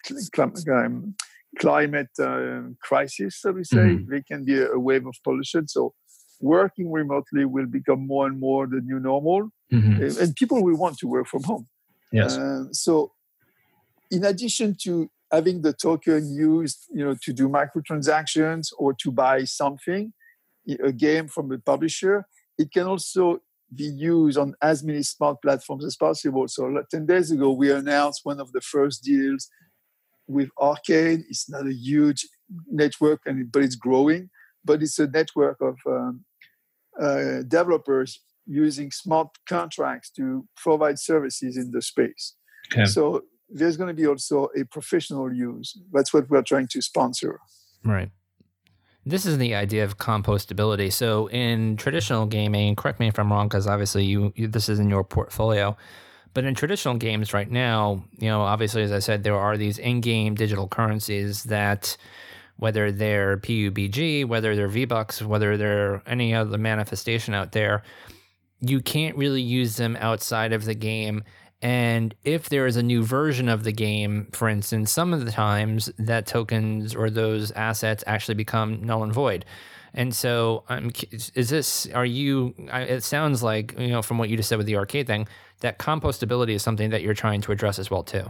um, 0.73 1.15
climate 1.59 2.09
uh, 2.19 2.61
crisis, 2.81 3.39
so 3.39 3.51
we 3.51 3.63
say. 3.63 3.77
Mm-hmm. 3.77 4.11
They 4.11 4.21
can 4.21 4.45
be 4.45 4.59
a, 4.59 4.71
a, 4.71 4.79
wave 4.79 5.05
of 5.05 5.15
pollution. 5.23 5.67
So 5.67 5.93
working 6.41 6.91
remotely 6.91 7.45
will 7.45 7.65
become 7.65 8.05
more 8.05 8.27
and 8.27 8.39
more 8.39 8.67
the 8.67 8.81
new 8.81 8.99
normal, 8.99 9.49
mm-hmm. 9.71 10.21
and 10.21 10.35
people 10.35 10.63
will 10.63 10.77
want 10.77 10.97
to 10.99 11.07
work 11.07 11.27
from 11.27 11.43
home. 11.43 11.67
Yes. 12.11 12.37
Uh, 12.37 12.65
so, 12.71 13.11
in 14.11 14.23
addition 14.23 14.75
to 14.83 15.09
having 15.31 15.61
the 15.61 15.73
token 15.73 16.33
used, 16.35 16.85
you 16.93 17.03
know, 17.03 17.15
to 17.23 17.33
do 17.33 17.49
microtransactions 17.49 18.71
or 18.77 18.93
to 18.93 19.11
buy 19.11 19.43
something, 19.43 20.13
a 20.83 20.91
game 20.91 21.27
from 21.27 21.51
a 21.51 21.57
publisher, 21.57 22.25
it 22.57 22.71
can 22.71 22.85
also 22.87 23.39
be 23.75 23.85
used 23.85 24.37
on 24.37 24.55
as 24.61 24.83
many 24.83 25.03
smart 25.03 25.41
platforms 25.41 25.85
as 25.85 25.95
possible. 25.95 26.47
So 26.47 26.83
10 26.89 27.05
days 27.05 27.31
ago, 27.31 27.51
we 27.51 27.71
announced 27.71 28.21
one 28.23 28.39
of 28.39 28.51
the 28.51 28.61
first 28.61 29.03
deals 29.03 29.49
with 30.27 30.49
Arkane. 30.59 31.23
It's 31.29 31.49
not 31.49 31.67
a 31.67 31.73
huge 31.73 32.27
network, 32.67 33.21
and 33.25 33.51
but 33.51 33.63
it's 33.63 33.75
growing. 33.75 34.29
But 34.63 34.81
it's 34.81 34.97
a 34.97 35.07
network 35.07 35.61
of 35.61 35.77
um, 35.85 36.25
uh, 36.99 37.43
developers 37.47 38.21
using 38.47 38.91
smart 38.91 39.29
contracts 39.47 40.09
to 40.11 40.47
provide 40.55 40.99
services 40.99 41.57
in 41.57 41.71
the 41.71 41.81
space. 41.81 42.35
Okay. 42.71 42.85
So 42.85 43.23
there's 43.49 43.77
going 43.77 43.89
to 43.89 43.93
be 43.93 44.07
also 44.07 44.49
a 44.59 44.65
professional 44.65 45.31
use. 45.33 45.77
That's 45.91 46.13
what 46.13 46.29
we're 46.29 46.41
trying 46.41 46.67
to 46.69 46.81
sponsor. 46.81 47.39
Right. 47.83 48.11
This 49.05 49.25
is 49.25 49.37
the 49.37 49.53
idea 49.53 49.83
of 49.83 49.97
composability. 49.97 50.91
So 50.91 51.27
in 51.27 51.77
traditional 51.77 52.25
gaming, 52.25 52.75
correct 52.75 52.99
me 52.99 53.07
if 53.07 53.19
I'm 53.19 53.31
wrong, 53.31 53.47
because 53.47 53.67
obviously 53.67 54.03
you, 54.03 54.33
you, 54.35 54.47
this 54.47 54.67
is 54.67 54.79
in 54.79 54.89
your 54.89 55.03
portfolio. 55.03 55.77
But 56.33 56.43
in 56.43 56.55
traditional 56.55 56.95
games 56.95 57.33
right 57.33 57.49
now, 57.49 58.03
you 58.17 58.29
know, 58.29 58.41
obviously 58.41 58.81
as 58.81 58.91
I 58.91 58.99
said, 58.99 59.23
there 59.23 59.37
are 59.37 59.57
these 59.57 59.77
in-game 59.77 60.35
digital 60.35 60.67
currencies 60.67 61.43
that, 61.43 61.95
whether 62.57 62.91
they're 62.91 63.37
PUBG, 63.37 64.25
whether 64.25 64.55
they're 64.55 64.67
V 64.67 64.85
Bucks, 64.85 65.21
whether 65.21 65.55
they're 65.55 66.01
any 66.07 66.33
other 66.33 66.57
manifestation 66.57 67.33
out 67.33 67.51
there, 67.51 67.83
you 68.59 68.81
can't 68.81 69.15
really 69.15 69.41
use 69.41 69.77
them 69.77 69.95
outside 69.99 70.51
of 70.51 70.65
the 70.65 70.73
game 70.73 71.23
and 71.65 72.13
if 72.23 72.49
there 72.49 72.67
is 72.67 72.75
a 72.75 72.83
new 72.83 73.01
version 73.01 73.49
of 73.49 73.63
the 73.63 73.71
game, 73.71 74.27
for 74.33 74.47
instance, 74.47 74.91
some 74.91 75.15
of 75.15 75.25
the 75.25 75.31
times 75.31 75.91
that 75.97 76.27
tokens 76.27 76.93
or 76.93 77.09
those 77.09 77.49
assets 77.53 78.03
actually 78.05 78.35
become 78.35 78.83
null 78.83 79.01
and 79.01 79.11
void. 79.11 79.45
And 79.91 80.13
so, 80.13 80.63
um, 80.69 80.91
is 81.11 81.49
this? 81.49 81.87
Are 81.87 82.05
you? 82.05 82.53
It 82.71 83.03
sounds 83.03 83.41
like 83.41 83.73
you 83.79 83.87
know 83.87 84.03
from 84.03 84.19
what 84.19 84.29
you 84.29 84.37
just 84.37 84.47
said 84.47 84.59
with 84.59 84.67
the 84.67 84.75
arcade 84.75 85.07
thing 85.07 85.27
that 85.61 85.79
composability 85.79 86.51
is 86.51 86.61
something 86.61 86.91
that 86.91 87.01
you're 87.01 87.15
trying 87.15 87.41
to 87.41 87.51
address 87.51 87.79
as 87.79 87.89
well 87.89 88.03
too. 88.03 88.29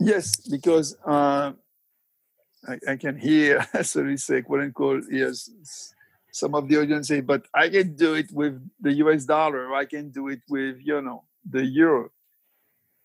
Yes, 0.00 0.34
because 0.34 0.96
uh, 1.06 1.52
I, 2.66 2.78
I, 2.88 2.96
can 2.96 3.16
hear, 3.16 3.64
so 3.82 4.02
we 4.02 4.16
say, 4.16 4.42
quote 4.42 4.62
unquote, 4.62 5.04
yes, 5.12 5.48
some 6.32 6.56
of 6.56 6.66
the 6.66 6.78
audience 6.78 7.06
say, 7.06 7.20
but 7.20 7.46
I 7.54 7.68
can 7.68 7.94
do 7.94 8.14
it 8.14 8.32
with 8.32 8.60
the 8.80 8.94
US 8.94 9.26
dollar. 9.26 9.72
I 9.72 9.84
can 9.84 10.10
do 10.10 10.26
it 10.26 10.40
with 10.48 10.78
you 10.82 11.00
know 11.00 11.22
the 11.48 11.64
euro. 11.64 12.10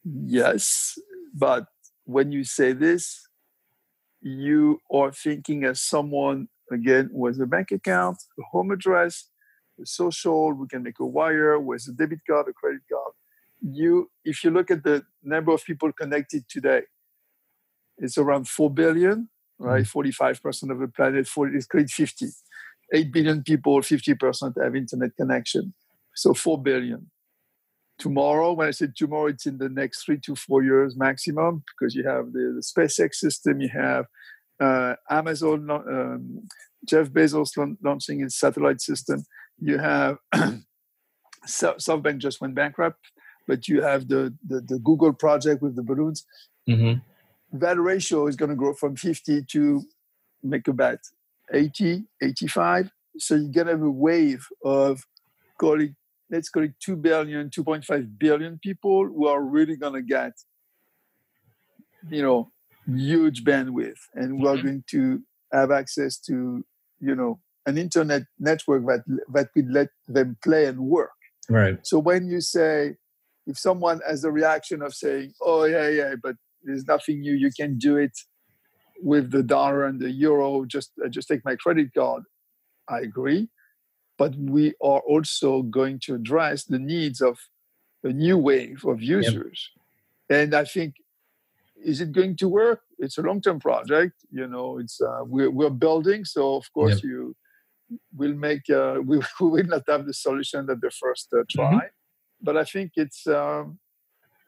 Yes, 0.04 0.98
but 1.34 1.66
when 2.06 2.32
you 2.32 2.44
say 2.44 2.74
this, 2.74 3.28
you 4.22 4.80
are 4.92 5.12
thinking 5.12 5.64
as 5.64 5.82
someone 5.82 6.48
again 6.72 7.10
with 7.12 7.40
a 7.42 7.46
bank 7.46 7.72
account, 7.72 8.18
a 8.40 8.44
home 8.52 8.72
address, 8.72 9.30
a 9.82 9.86
social. 9.86 10.54
We 10.54 10.68
can 10.68 10.84
make 10.84 11.00
a 11.00 11.06
wire 11.06 11.60
with 11.60 11.86
a 11.88 11.92
debit 11.92 12.20
card, 12.28 12.48
a 12.50 12.54
credit 12.54 12.82
card. 12.92 13.14
You, 13.62 14.10
if 14.24 14.44
you 14.44 14.52
look 14.52 14.72
at 14.72 14.84
the 14.84 15.04
number 15.24 15.52
of 15.52 15.64
people 15.64 15.92
connected 15.92 16.46
today, 16.50 16.84
it's 17.98 18.18
around 18.18 18.48
four 18.48 18.72
billion, 18.72 19.30
right? 19.58 19.82
Mm-hmm. 19.82 19.90
Forty-five 19.90 20.42
percent 20.42 20.72
of 20.72 20.80
the 20.80 20.88
planet. 20.88 21.28
40, 21.28 21.56
it's 21.56 21.66
create 21.66 21.90
fifty. 21.90 22.28
Eight 22.94 23.12
billion 23.12 23.44
people, 23.44 23.82
fifty 23.82 24.16
percent 24.16 24.56
have 24.62 24.76
internet 24.76 25.16
connection. 25.16 25.74
So 26.16 26.34
four 26.34 26.62
billion 26.62 27.12
tomorrow. 28.00 28.54
When 28.54 28.68
I 28.68 28.72
say 28.72 28.88
tomorrow, 28.96 29.28
it's 29.28 29.46
in 29.46 29.58
the 29.58 29.70
next 29.70 30.04
three 30.04 30.20
to 30.22 30.36
four 30.36 30.64
years 30.64 30.96
maximum 30.96 31.64
because 31.68 31.94
you 31.94 32.08
have 32.08 32.32
the, 32.32 32.56
the 32.56 32.64
SpaceX 32.64 33.16
system, 33.16 33.62
you 33.62 33.70
have 33.70 34.06
uh, 34.60 34.96
Amazon, 35.10 35.70
um, 35.70 36.48
Jeff 36.86 37.10
Bezos 37.10 37.52
launching 37.84 38.20
his 38.20 38.38
satellite 38.38 38.82
system. 38.82 39.24
You 39.60 39.78
have 39.78 40.18
SoftBank 41.46 42.18
just 42.20 42.42
went 42.42 42.56
bankrupt, 42.56 43.00
but 43.48 43.68
you 43.68 43.82
have 43.82 44.08
the, 44.08 44.34
the, 44.48 44.62
the 44.62 44.80
Google 44.80 45.14
project 45.14 45.62
with 45.62 45.76
the 45.76 45.84
balloons. 45.84 46.26
Mm-hmm. 46.68 47.00
That 47.58 47.80
ratio 47.80 48.28
is 48.28 48.36
going 48.36 48.50
to 48.50 48.56
grow 48.56 48.74
from 48.74 48.96
50 48.96 49.44
to 49.44 49.84
make 50.44 50.68
a 50.68 50.74
bet 50.74 51.00
80, 51.54 52.06
85. 52.22 52.92
So 53.18 53.36
you're 53.36 53.52
going 53.52 53.68
to 53.68 53.74
have 53.74 53.82
a 53.82 53.92
wave 53.92 54.46
of 54.64 55.06
call 55.58 55.82
it 55.82 55.92
let's 56.30 56.50
call 56.50 56.64
it 56.64 56.74
2 56.80 56.96
billion 56.96 57.50
2.5 57.50 58.18
billion 58.18 58.60
people 58.60 59.06
who 59.06 59.28
are 59.28 59.42
really 59.42 59.76
going 59.76 59.94
to 59.94 60.02
get 60.02 60.34
you 62.10 62.22
know 62.22 62.52
huge 62.88 63.44
bandwidth 63.44 64.00
and 64.14 64.42
we're 64.42 64.56
mm-hmm. 64.56 64.66
going 64.66 64.84
to 64.90 65.22
have 65.52 65.72
access 65.72 66.20
to 66.20 66.64
you 67.00 67.16
know 67.16 67.40
an 67.66 67.78
internet 67.78 68.24
network 68.40 68.86
that 68.86 69.04
that 69.32 69.52
could 69.54 69.70
let 69.70 69.90
them 70.08 70.38
play 70.44 70.66
and 70.66 70.80
work. 70.80 71.12
Right. 71.50 71.78
So 71.84 72.00
when 72.00 72.28
you 72.28 72.42
say 72.42 72.96
if 73.46 73.58
someone 73.58 74.00
has 74.08 74.24
a 74.24 74.32
reaction 74.32 74.82
of 74.82 74.94
saying 74.94 75.34
oh 75.42 75.64
yeah 75.66 75.90
yeah 75.90 76.14
but 76.22 76.36
there's 76.64 76.86
nothing 76.86 77.22
new 77.22 77.34
you 77.34 77.52
can 77.60 77.78
do 77.78 77.98
it 77.98 78.16
with 79.02 79.32
the 79.32 79.44
dollar 79.44 79.86
and 79.86 80.00
the 80.00 80.12
euro 80.12 80.66
just 80.66 80.92
uh, 81.04 81.08
just 81.08 81.28
take 81.28 81.44
my 81.46 81.56
credit 81.56 81.88
card 81.98 82.24
i 82.90 83.00
agree 83.00 83.48
but 84.20 84.36
we 84.36 84.74
are 84.82 85.00
also 85.14 85.64
going 85.64 85.98
to 85.98 86.14
address 86.14 86.66
the 86.66 86.78
needs 86.78 87.22
of 87.22 87.40
a 88.04 88.10
new 88.10 88.38
wave 88.38 88.84
of 88.86 89.02
users. 89.02 89.72
Yep. 90.30 90.40
And 90.42 90.54
I 90.54 90.66
think, 90.66 90.96
is 91.84 92.02
it 92.02 92.12
going 92.12 92.36
to 92.36 92.50
work? 92.50 92.82
It's 93.00 93.18
a 93.18 93.22
long-term 93.22 93.62
project. 93.62 94.16
You 94.30 94.48
know, 94.48 94.78
it's 94.78 95.00
uh, 95.02 95.22
we're, 95.26 95.50
we're 95.50 95.78
building, 95.86 96.26
so 96.26 96.58
of 96.58 96.72
course 96.74 96.96
yep. 96.96 97.04
you 97.04 97.36
will 98.16 98.34
make 98.34 98.70
uh, 98.70 98.98
we, 99.04 99.18
we, 99.40 99.50
will 99.50 99.70
not 99.76 99.84
have 99.88 100.06
the 100.06 100.14
solution 100.14 100.70
at 100.70 100.82
the 100.82 100.92
first 100.92 101.30
uh, 101.32 101.38
mm-hmm. 101.38 101.58
try. 101.58 101.86
Mm-hmm. 101.86 102.44
But 102.44 102.58
I 102.58 102.66
think 102.66 102.92
it's 102.96 103.26
um, 103.26 103.80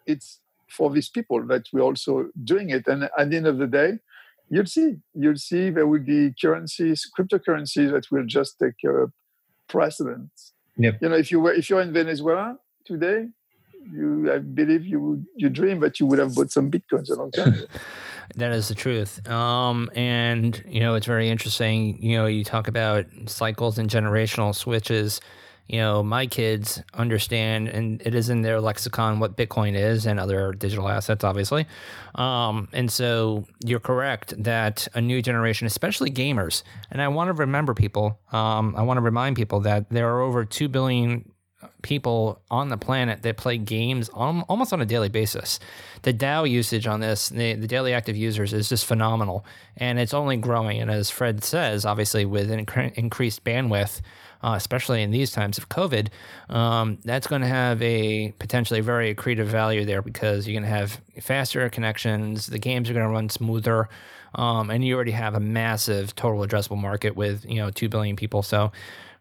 it's 0.05 0.41
for 0.69 0.89
these 0.89 1.09
people 1.09 1.41
that 1.47 1.63
we're 1.71 1.89
also 1.91 2.29
doing 2.43 2.69
it. 2.71 2.87
And 2.87 3.09
at 3.17 3.29
the 3.29 3.37
end 3.37 3.47
of 3.47 3.57
the 3.57 3.67
day, 3.67 3.99
you'll 4.49 4.65
see 4.65 4.97
you'll 5.13 5.43
see 5.49 5.69
there 5.69 5.87
will 5.87 6.05
be 6.17 6.33
currencies, 6.41 7.09
cryptocurrencies 7.17 7.91
that 7.91 8.11
will 8.11 8.25
just 8.25 8.59
take 8.59 8.79
uh, 8.87 9.07
precedent. 9.71 10.29
Yep. 10.77 10.97
You 11.01 11.09
know, 11.09 11.15
if 11.15 11.31
you 11.31 11.39
were 11.39 11.53
if 11.53 11.69
you're 11.69 11.81
in 11.81 11.93
Venezuela 11.93 12.57
today, 12.85 13.27
you 13.91 14.31
I 14.31 14.39
believe 14.39 14.85
you 14.85 15.25
you 15.35 15.49
dream 15.49 15.79
that 15.79 15.99
you 15.99 16.05
would 16.05 16.19
have 16.19 16.35
bought 16.35 16.51
some 16.51 16.69
bitcoins 16.69 17.09
a 17.09 17.15
long 17.15 17.31
time 17.31 17.53
ago. 17.53 17.65
that 18.35 18.51
is 18.51 18.67
the 18.67 18.75
truth. 18.75 19.27
Um, 19.29 19.89
and 19.95 20.63
you 20.67 20.79
know, 20.79 20.95
it's 20.95 21.05
very 21.05 21.29
interesting. 21.29 22.01
You 22.01 22.17
know, 22.17 22.25
you 22.25 22.43
talk 22.43 22.67
about 22.67 23.05
cycles 23.27 23.77
and 23.77 23.89
generational 23.89 24.53
switches 24.53 25.21
you 25.67 25.79
know, 25.79 26.03
my 26.03 26.27
kids 26.27 26.81
understand, 26.93 27.69
and 27.69 28.01
it 28.05 28.13
is 28.13 28.29
in 28.29 28.41
their 28.41 28.59
lexicon 28.59 29.19
what 29.19 29.37
Bitcoin 29.37 29.75
is 29.75 30.05
and 30.05 30.19
other 30.19 30.51
digital 30.51 30.89
assets, 30.89 31.23
obviously. 31.23 31.65
Um, 32.15 32.67
and 32.73 32.91
so 32.91 33.45
you're 33.63 33.79
correct 33.79 34.33
that 34.43 34.87
a 34.93 35.01
new 35.01 35.21
generation, 35.21 35.67
especially 35.67 36.11
gamers, 36.11 36.63
and 36.91 37.01
I 37.01 37.07
want 37.07 37.29
to 37.29 37.33
remember 37.33 37.73
people, 37.73 38.19
um, 38.31 38.75
I 38.75 38.81
want 38.83 38.97
to 38.97 39.01
remind 39.01 39.35
people 39.35 39.61
that 39.61 39.89
there 39.89 40.09
are 40.13 40.21
over 40.21 40.43
2 40.45 40.67
billion 40.67 41.31
people 41.81 42.41
on 42.49 42.69
the 42.69 42.77
planet 42.77 43.23
that 43.23 43.37
play 43.37 43.57
games 43.57 44.09
on, 44.09 44.41
almost 44.43 44.73
on 44.73 44.81
a 44.81 44.85
daily 44.85 45.09
basis. 45.09 45.59
The 46.03 46.13
DAU 46.13 46.43
usage 46.43 46.87
on 46.87 46.99
this, 46.99 47.29
the, 47.29 47.53
the 47.53 47.67
daily 47.67 47.93
active 47.93 48.15
users, 48.15 48.53
is 48.53 48.69
just 48.69 48.85
phenomenal, 48.85 49.45
and 49.77 49.99
it's 49.99 50.13
only 50.13 50.37
growing. 50.37 50.79
And 50.79 50.91
as 50.91 51.09
Fred 51.09 51.43
says, 51.43 51.85
obviously 51.85 52.25
with 52.25 52.49
inc- 52.49 52.93
increased 52.93 53.43
bandwidth, 53.43 54.01
uh, 54.43 54.53
especially 54.55 55.03
in 55.03 55.11
these 55.11 55.31
times 55.31 55.57
of 55.57 55.69
COVID, 55.69 56.09
um, 56.49 56.97
that's 57.03 57.27
going 57.27 57.41
to 57.41 57.47
have 57.47 57.81
a 57.81 58.31
potentially 58.39 58.81
very 58.81 59.13
accretive 59.13 59.45
value 59.45 59.85
there 59.85 60.01
because 60.01 60.47
you're 60.47 60.59
going 60.59 60.69
to 60.69 60.77
have 60.77 60.99
faster 61.19 61.69
connections, 61.69 62.47
the 62.47 62.59
games 62.59 62.89
are 62.89 62.93
going 62.93 63.05
to 63.05 63.11
run 63.11 63.29
smoother, 63.29 63.87
um, 64.35 64.69
and 64.69 64.83
you 64.83 64.95
already 64.95 65.11
have 65.11 65.35
a 65.35 65.39
massive 65.39 66.15
total 66.15 66.45
addressable 66.45 66.77
market 66.77 67.15
with 67.15 67.45
you 67.45 67.55
know 67.55 67.69
two 67.69 67.89
billion 67.89 68.15
people. 68.15 68.41
So 68.41 68.71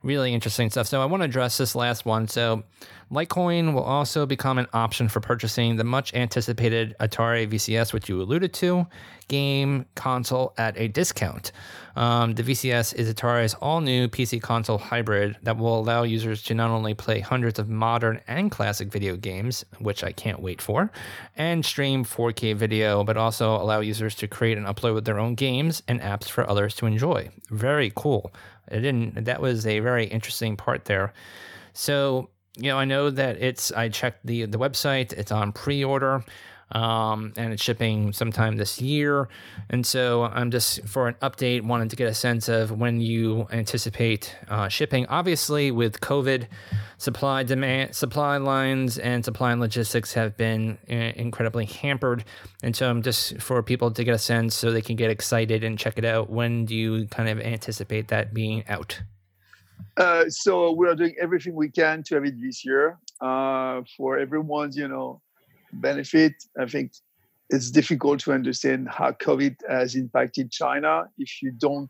really 0.02 0.32
interesting 0.32 0.70
stuff. 0.70 0.86
So 0.86 1.02
I 1.02 1.04
want 1.04 1.20
to 1.20 1.26
address 1.26 1.58
this 1.58 1.74
last 1.74 2.06
one. 2.06 2.26
So 2.28 2.62
Litecoin 3.10 3.74
will 3.74 3.82
also 3.82 4.24
become 4.24 4.58
an 4.58 4.68
option 4.72 5.08
for 5.08 5.20
purchasing 5.20 5.76
the 5.76 5.84
much 5.84 6.14
anticipated 6.14 6.94
Atari 7.00 7.48
VCS, 7.48 7.92
which 7.92 8.08
you 8.08 8.22
alluded 8.22 8.52
to, 8.54 8.86
game 9.28 9.84
console 9.96 10.54
at 10.56 10.78
a 10.78 10.88
discount. 10.88 11.50
Um, 11.96 12.34
the 12.34 12.44
VCS 12.44 12.94
is 12.94 13.12
Atari's 13.12 13.54
all 13.54 13.80
new 13.80 14.08
PC 14.08 14.40
console 14.40 14.78
hybrid 14.78 15.36
that 15.42 15.58
will 15.58 15.78
allow 15.78 16.04
users 16.04 16.42
to 16.44 16.54
not 16.54 16.70
only 16.70 16.94
play 16.94 17.18
hundreds 17.18 17.58
of 17.58 17.68
modern 17.68 18.20
and 18.28 18.50
classic 18.50 18.92
video 18.92 19.16
games, 19.16 19.64
which 19.80 20.04
I 20.04 20.12
can't 20.12 20.40
wait 20.40 20.62
for, 20.62 20.92
and 21.36 21.64
stream 21.64 22.04
4K 22.04 22.54
video, 22.54 23.02
but 23.02 23.16
also 23.16 23.56
allow 23.56 23.80
users 23.80 24.14
to 24.16 24.28
create 24.28 24.56
and 24.56 24.66
upload 24.66 25.04
their 25.04 25.18
own 25.18 25.34
games 25.34 25.82
and 25.88 26.00
apps 26.00 26.28
for 26.28 26.48
others 26.48 26.74
to 26.76 26.86
enjoy. 26.86 27.28
Very 27.50 27.92
cool. 27.94 28.32
It 28.70 28.80
didn't. 28.80 29.24
That 29.24 29.40
was 29.40 29.66
a 29.66 29.80
very 29.80 30.06
interesting 30.06 30.56
part 30.56 30.84
there. 30.84 31.12
So 31.72 32.30
you 32.56 32.68
know, 32.68 32.78
I 32.78 32.84
know 32.84 33.10
that 33.10 33.40
it's. 33.40 33.72
I 33.72 33.88
checked 33.88 34.26
the 34.26 34.44
the 34.44 34.58
website. 34.58 35.12
It's 35.12 35.32
on 35.32 35.52
pre-order, 35.52 36.24
um, 36.72 37.32
and 37.36 37.52
it's 37.52 37.62
shipping 37.62 38.12
sometime 38.12 38.56
this 38.56 38.80
year. 38.80 39.28
And 39.68 39.84
so 39.84 40.24
I'm 40.24 40.50
just 40.50 40.86
for 40.86 41.08
an 41.08 41.14
update, 41.22 41.62
wanted 41.62 41.90
to 41.90 41.96
get 41.96 42.08
a 42.08 42.14
sense 42.14 42.48
of 42.48 42.70
when 42.72 43.00
you 43.00 43.46
anticipate 43.50 44.36
uh, 44.48 44.68
shipping. 44.68 45.06
Obviously, 45.06 45.70
with 45.70 46.00
COVID, 46.00 46.46
supply 46.98 47.42
demand, 47.42 47.94
supply 47.94 48.36
lines, 48.36 48.98
and 48.98 49.24
supply 49.24 49.52
and 49.52 49.60
logistics 49.60 50.12
have 50.14 50.36
been 50.36 50.78
uh, 50.90 50.94
incredibly 51.16 51.64
hampered. 51.64 52.24
And 52.62 52.74
so 52.76 52.88
I'm 52.88 53.02
just 53.02 53.40
for 53.40 53.62
people 53.62 53.90
to 53.90 54.04
get 54.04 54.14
a 54.14 54.18
sense 54.18 54.54
so 54.54 54.70
they 54.70 54.82
can 54.82 54.96
get 54.96 55.10
excited 55.10 55.64
and 55.64 55.78
check 55.78 55.98
it 55.98 56.04
out. 56.04 56.30
When 56.30 56.64
do 56.64 56.74
you 56.74 57.06
kind 57.08 57.28
of 57.28 57.40
anticipate 57.40 58.08
that 58.08 58.32
being 58.34 58.66
out? 58.68 59.00
Uh, 59.96 60.24
so 60.28 60.72
we 60.72 60.86
are 60.88 60.94
doing 60.94 61.14
everything 61.20 61.54
we 61.54 61.68
can 61.68 62.02
to 62.04 62.14
have 62.14 62.24
it 62.24 62.40
this 62.40 62.64
year 62.64 62.98
uh, 63.20 63.82
for 63.96 64.18
everyone's, 64.18 64.76
you 64.76 64.88
know, 64.88 65.20
benefit. 65.72 66.32
I 66.58 66.66
think 66.66 66.92
it's 67.48 67.70
difficult 67.70 68.20
to 68.20 68.32
understand 68.32 68.88
how 68.88 69.12
COVID 69.12 69.56
has 69.68 69.94
impacted 69.94 70.50
China 70.50 71.04
if 71.18 71.42
you 71.42 71.50
don't 71.50 71.88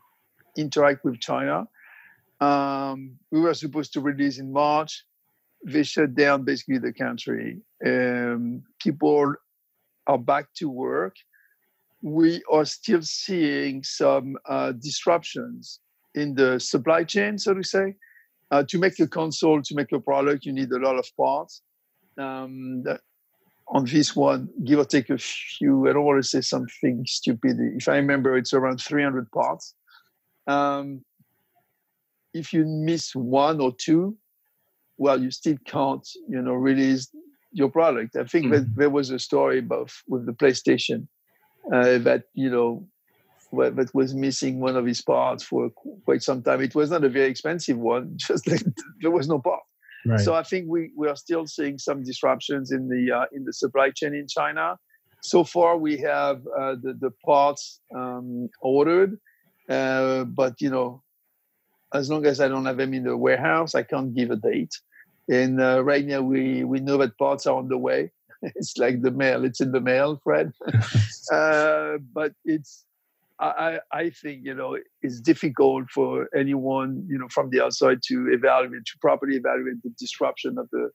interact 0.57 1.05
with 1.05 1.21
China. 1.21 1.67
Um, 2.41 3.19
we 3.31 3.41
were 3.41 3.55
supposed 3.55 3.93
to 3.93 4.01
release 4.01 4.39
in 4.39 4.53
March. 4.53 5.05
They 5.65 5.83
shut 5.83 6.15
down 6.15 6.45
basically 6.45 6.79
the 6.79 6.93
country. 6.93 7.61
Um, 7.85 8.63
people 8.81 9.35
are 10.07 10.19
back 10.19 10.47
to 10.57 10.71
work. 10.71 11.17
We 12.03 12.43
are 12.51 12.65
still 12.65 13.03
seeing 13.03 13.85
some 13.85 14.37
uh, 14.49 14.73
disruptions 14.73 15.81
in 16.15 16.35
the 16.35 16.59
supply 16.59 17.05
chain, 17.05 17.39
so 17.39 17.53
to 17.53 17.63
say. 17.63 17.95
Uh, 18.51 18.65
to 18.69 18.79
make 18.79 18.99
a 18.99 19.07
console, 19.07 19.63
to 19.63 19.75
make 19.75 19.93
a 19.93 20.01
product, 20.01 20.47
you 20.47 20.53
need 20.53 20.73
a 20.73 20.79
lot 20.79 20.99
of 20.99 21.07
parts. 21.17 21.63
Um, 22.19 22.83
on 23.71 23.85
this 23.85 24.17
one, 24.17 24.49
give 24.65 24.79
or 24.79 24.85
take 24.85 25.11
a 25.11 25.19
few, 25.19 25.89
I 25.89 25.93
don't 25.93 26.05
want 26.05 26.23
to 26.23 26.29
say 26.29 26.41
something 26.41 27.05
stupid. 27.07 27.57
If 27.77 27.89
I 27.89 27.97
remember, 27.97 28.37
it's 28.37 28.53
around 28.53 28.79
300 28.79 29.31
parts. 29.31 29.75
Um, 30.47 31.05
if 32.35 32.53
you 32.53 32.65
miss 32.67 33.15
one 33.15 33.61
or 33.61 33.73
two, 33.77 34.17
well, 34.99 35.23
you 35.23 35.31
still 35.31 35.57
can't, 35.65 36.07
you 36.29 36.43
know, 36.43 36.55
release 36.55 37.09
your 37.53 37.71
product. 37.71 38.17
I 38.17 38.25
think 38.25 38.47
mm-hmm. 38.47 38.55
that 38.55 38.77
there 38.77 38.91
was 38.91 39.11
a 39.11 39.19
story 39.19 39.61
about 39.61 39.91
with 40.09 40.27
the 40.27 40.33
PlayStation 40.33 41.07
uh, 41.73 41.99
that 41.99 42.25
you 42.35 42.51
know 42.51 42.87
that 43.53 43.91
was 43.95 44.15
missing 44.15 44.61
one 44.61 44.77
of 44.77 44.87
his 44.87 45.03
parts 45.03 45.43
for 45.43 45.71
quite 46.05 46.23
some 46.23 46.43
time. 46.43 46.61
It 46.61 46.75
was 46.75 46.91
not 46.91 47.05
a 47.05 47.09
very 47.09 47.29
expensive 47.29 47.79
one, 47.79 48.13
just 48.17 48.47
like 48.49 48.63
there 49.01 49.11
was 49.11 49.29
no 49.29 49.41
part. 49.41 49.63
So 50.19 50.35
I 50.35 50.43
think 50.43 50.67
we, 50.69 50.93
we 50.97 51.09
are 51.09 51.17
still 51.17 51.47
seeing 51.47 51.79
some 51.79 52.03
disruptions 52.03 52.73
in 52.73 52.89
the 52.89 53.13
uh, 53.13 53.25
in 53.33 53.45
the 53.45 53.53
supply 53.53 53.91
chain 53.91 54.15
in 54.15 54.27
China. 54.27 54.77
So 55.23 55.45
far, 55.45 55.77
we 55.77 55.99
have 55.99 56.39
uh, 56.59 56.77
the 56.83 56.97
the 56.99 57.11
parts 57.25 57.81
um, 57.95 58.49
ordered, 58.63 59.19
uh, 59.69 60.25
but 60.25 60.61
you 60.61 60.71
know, 60.71 61.03
as 61.93 62.11
long 62.11 62.25
as 62.27 62.41
I 62.41 62.49
don't 62.49 62.65
have 62.65 62.79
them 62.79 62.95
in 62.95 63.05
the 63.05 63.17
warehouse, 63.17 63.75
I 63.75 63.83
can't 63.83 64.15
give 64.15 64.31
a 64.31 64.37
date. 64.37 64.75
And 65.29 65.61
uh, 65.61 65.85
right 65.85 66.05
now, 66.05 66.23
we 66.23 66.65
we 66.65 66.81
know 66.81 66.97
that 66.99 67.19
parts 67.19 67.47
are 67.47 67.57
on 67.57 67.69
the 67.69 67.79
way. 67.79 68.11
it's 68.43 68.79
like 68.79 69.03
the 69.03 69.11
mail; 69.11 69.45
it's 69.45 69.61
in 69.61 69.73
the 69.73 69.81
mail, 69.81 70.21
Fred. 70.23 70.53
Uh, 71.31 71.99
but 72.13 72.33
it's 72.45 72.85
I, 73.41 73.79
I 73.91 74.11
think 74.11 74.45
you 74.45 74.55
know 74.55 74.77
it's 75.03 75.21
difficult 75.21 75.91
for 75.91 76.29
anyone 76.37 77.07
you 77.09 77.19
know 77.19 77.29
from 77.31 77.51
the 77.51 77.63
outside 77.63 78.01
to 78.09 78.29
evaluate 78.33 78.85
to 78.85 78.99
properly 79.01 79.37
evaluate 79.37 79.83
the 79.83 79.91
disruption 79.99 80.59
of 80.59 80.69
the 80.71 80.91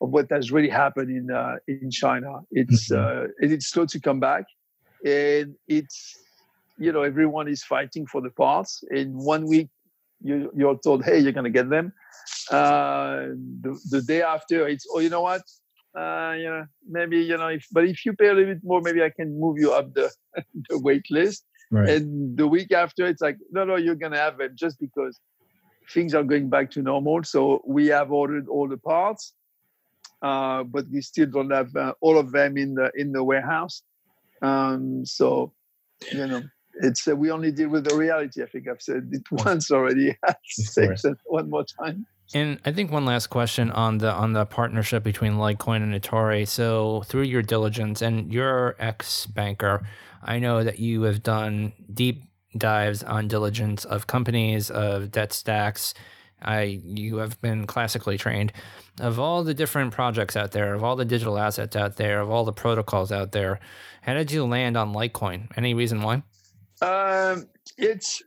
of 0.00 0.10
what 0.10 0.26
has 0.30 0.50
really 0.50 0.68
happened 0.68 1.10
in 1.10 1.30
uh, 1.30 1.56
in 1.68 1.90
China. 1.90 2.40
It's 2.50 2.90
mm-hmm. 2.90 3.24
uh, 3.24 3.54
it's 3.54 3.68
slow 3.68 3.86
to 3.86 4.00
come 4.00 4.20
back, 4.20 4.44
and 5.04 5.54
it's 5.68 6.14
you 6.78 6.92
know 6.92 7.02
everyone 7.02 7.48
is 7.48 7.62
fighting 7.62 8.06
for 8.06 8.20
the 8.20 8.30
parts. 8.30 8.82
In 8.90 9.12
one 9.12 9.46
week, 9.46 9.68
you 10.20 10.50
you're 10.56 10.78
told, 10.78 11.04
hey, 11.04 11.18
you're 11.18 11.32
gonna 11.32 11.50
get 11.50 11.70
them. 11.70 11.92
Uh, 12.50 13.28
the, 13.60 13.78
the 13.90 14.02
day 14.02 14.22
after, 14.22 14.66
it's 14.66 14.86
oh, 14.92 14.98
you 14.98 15.10
know 15.10 15.22
what? 15.22 15.42
Uh, 15.96 16.34
you 16.36 16.50
know, 16.50 16.66
maybe 16.88 17.18
you 17.18 17.36
know, 17.36 17.48
if 17.48 17.66
but 17.70 17.84
if 17.84 18.04
you 18.04 18.12
pay 18.14 18.28
a 18.28 18.34
little 18.34 18.54
bit 18.54 18.64
more, 18.64 18.80
maybe 18.80 19.02
I 19.02 19.10
can 19.10 19.38
move 19.38 19.58
you 19.58 19.72
up 19.72 19.94
the 19.94 20.10
the 20.68 20.78
wait 20.78 21.06
list. 21.10 21.44
Right. 21.74 21.88
And 21.88 22.36
the 22.36 22.46
week 22.46 22.72
after, 22.72 23.06
it's 23.06 23.22
like, 23.22 23.36
no, 23.50 23.64
no, 23.64 23.76
you're 23.76 23.94
going 23.94 24.12
to 24.12 24.18
have 24.18 24.40
it 24.40 24.54
just 24.54 24.78
because 24.78 25.20
things 25.90 26.14
are 26.14 26.22
going 26.22 26.48
back 26.48 26.70
to 26.72 26.82
normal. 26.82 27.24
So 27.24 27.62
we 27.66 27.88
have 27.88 28.12
ordered 28.12 28.48
all 28.48 28.68
the 28.68 28.76
parts, 28.76 29.32
uh, 30.22 30.62
but 30.64 30.86
we 30.90 31.00
still 31.00 31.26
don't 31.26 31.50
have 31.50 31.74
uh, 31.76 31.94
all 32.00 32.18
of 32.18 32.32
them 32.32 32.56
in 32.56 32.74
the 32.74 32.90
in 32.94 33.12
the 33.12 33.22
warehouse. 33.22 33.82
Um, 34.42 35.04
so, 35.04 35.52
you 36.12 36.26
know, 36.26 36.42
it's 36.82 37.06
uh, 37.08 37.16
we 37.16 37.30
only 37.30 37.52
deal 37.52 37.68
with 37.68 37.84
the 37.84 37.96
reality. 37.96 38.42
I 38.42 38.46
think 38.46 38.68
I've 38.68 38.82
said 38.82 39.08
it 39.12 39.22
once 39.30 39.70
already. 39.70 40.16
say 40.44 40.88
one 41.26 41.50
more 41.50 41.64
time. 41.64 42.06
And 42.32 42.58
I 42.64 42.72
think 42.72 42.90
one 42.90 43.04
last 43.04 43.26
question 43.26 43.70
on 43.70 43.98
the 43.98 44.10
on 44.10 44.32
the 44.32 44.46
partnership 44.46 45.02
between 45.02 45.34
Litecoin 45.34 45.82
and 45.82 45.94
Atari. 45.94 46.48
So 46.48 47.02
through 47.06 47.22
your 47.22 47.42
diligence 47.42 48.00
and 48.00 48.32
your 48.32 48.76
ex 48.78 49.26
banker, 49.26 49.86
I 50.24 50.38
know 50.38 50.64
that 50.64 50.78
you 50.78 51.02
have 51.02 51.22
done 51.22 51.72
deep 51.92 52.24
dives 52.56 53.02
on 53.02 53.28
diligence 53.28 53.84
of 53.84 54.06
companies, 54.06 54.70
of 54.70 55.10
debt 55.10 55.32
stacks. 55.32 55.94
I 56.42 56.80
you 56.84 57.18
have 57.18 57.40
been 57.40 57.66
classically 57.66 58.18
trained. 58.18 58.52
Of 59.00 59.18
all 59.18 59.44
the 59.44 59.54
different 59.54 59.92
projects 59.92 60.36
out 60.36 60.52
there, 60.52 60.74
of 60.74 60.84
all 60.84 60.96
the 60.96 61.04
digital 61.04 61.38
assets 61.38 61.76
out 61.76 61.96
there, 61.96 62.20
of 62.20 62.30
all 62.30 62.44
the 62.44 62.52
protocols 62.52 63.10
out 63.12 63.32
there, 63.32 63.60
how 64.02 64.14
did 64.14 64.30
you 64.30 64.44
land 64.44 64.76
on 64.76 64.92
Litecoin? 64.92 65.48
Any 65.56 65.74
reason 65.74 66.02
why? 66.02 66.22
Um, 66.80 67.48
it's 67.76 68.22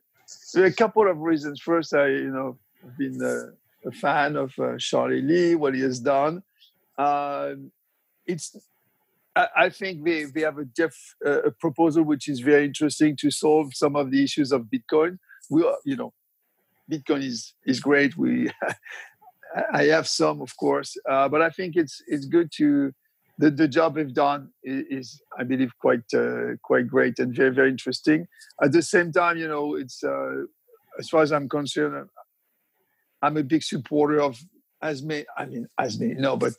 a 0.56 0.72
couple 0.72 1.10
of 1.10 1.20
reasons. 1.20 1.62
First, 1.62 1.94
I 1.94 2.08
you 2.08 2.32
know 2.32 2.58
been 2.98 3.22
a, 3.22 3.88
a 3.88 3.92
fan 3.92 4.36
of 4.36 4.54
uh, 4.60 4.78
Charlie 4.78 5.22
Lee, 5.22 5.56
what 5.56 5.76
he 5.76 5.82
has 5.82 6.00
done. 6.00 6.44
Uh, 6.98 7.54
it's 8.26 8.56
I, 9.56 9.70
think 9.70 10.04
they, 10.04 10.24
they 10.26 10.42
have 10.42 10.58
a, 10.58 10.66
def, 10.66 10.96
uh, 11.26 11.44
a 11.44 11.52
proposal 11.52 12.04
which 12.04 12.28
is 12.28 12.40
very 12.40 12.66
interesting 12.66 13.16
to 13.18 13.30
solve 13.30 13.74
some 13.74 13.96
of 13.96 14.10
the 14.12 14.24
issues 14.24 14.52
of 14.52 14.64
Bitcoin. 14.64 15.20
We 15.50 15.64
are, 15.64 15.78
you 15.86 15.96
know, 15.96 16.14
Bitcoin 16.92 17.24
is 17.24 17.54
is 17.66 17.80
great. 17.80 18.18
We 18.18 18.50
I 19.74 19.84
have 19.86 20.08
some, 20.08 20.42
of 20.42 20.56
course, 20.58 20.96
uh, 21.10 21.28
but 21.30 21.42
I 21.42 21.50
think 21.50 21.76
it's 21.76 22.02
it's 22.08 22.26
good 22.26 22.52
to 22.58 22.94
the, 23.38 23.52
the 23.52 23.68
job 23.68 23.96
they've 23.96 24.14
done 24.14 24.50
is, 24.64 24.86
is 24.90 25.22
I 25.38 25.44
believe 25.44 25.72
quite 25.80 26.04
uh, 26.14 26.56
quite 26.64 26.88
great 26.88 27.20
and 27.20 27.36
very 27.36 27.54
very 27.54 27.70
interesting. 27.70 28.28
At 28.62 28.72
the 28.72 28.82
same 28.82 29.12
time, 29.12 29.38
you 29.38 29.48
know, 29.48 29.76
it's 29.76 30.04
uh, 30.04 30.44
as 31.00 31.10
far 31.10 31.22
as 31.22 31.32
I'm 31.32 31.50
concerned, 31.50 32.10
I'm 33.22 33.38
a 33.38 33.44
big 33.44 33.64
supporter 33.64 34.22
of 34.22 34.40
as 34.82 35.04
many. 35.04 35.26
I 35.38 35.46
mean, 35.46 35.68
as 35.78 36.00
many 36.00 36.14
no, 36.14 36.38
but 36.38 36.54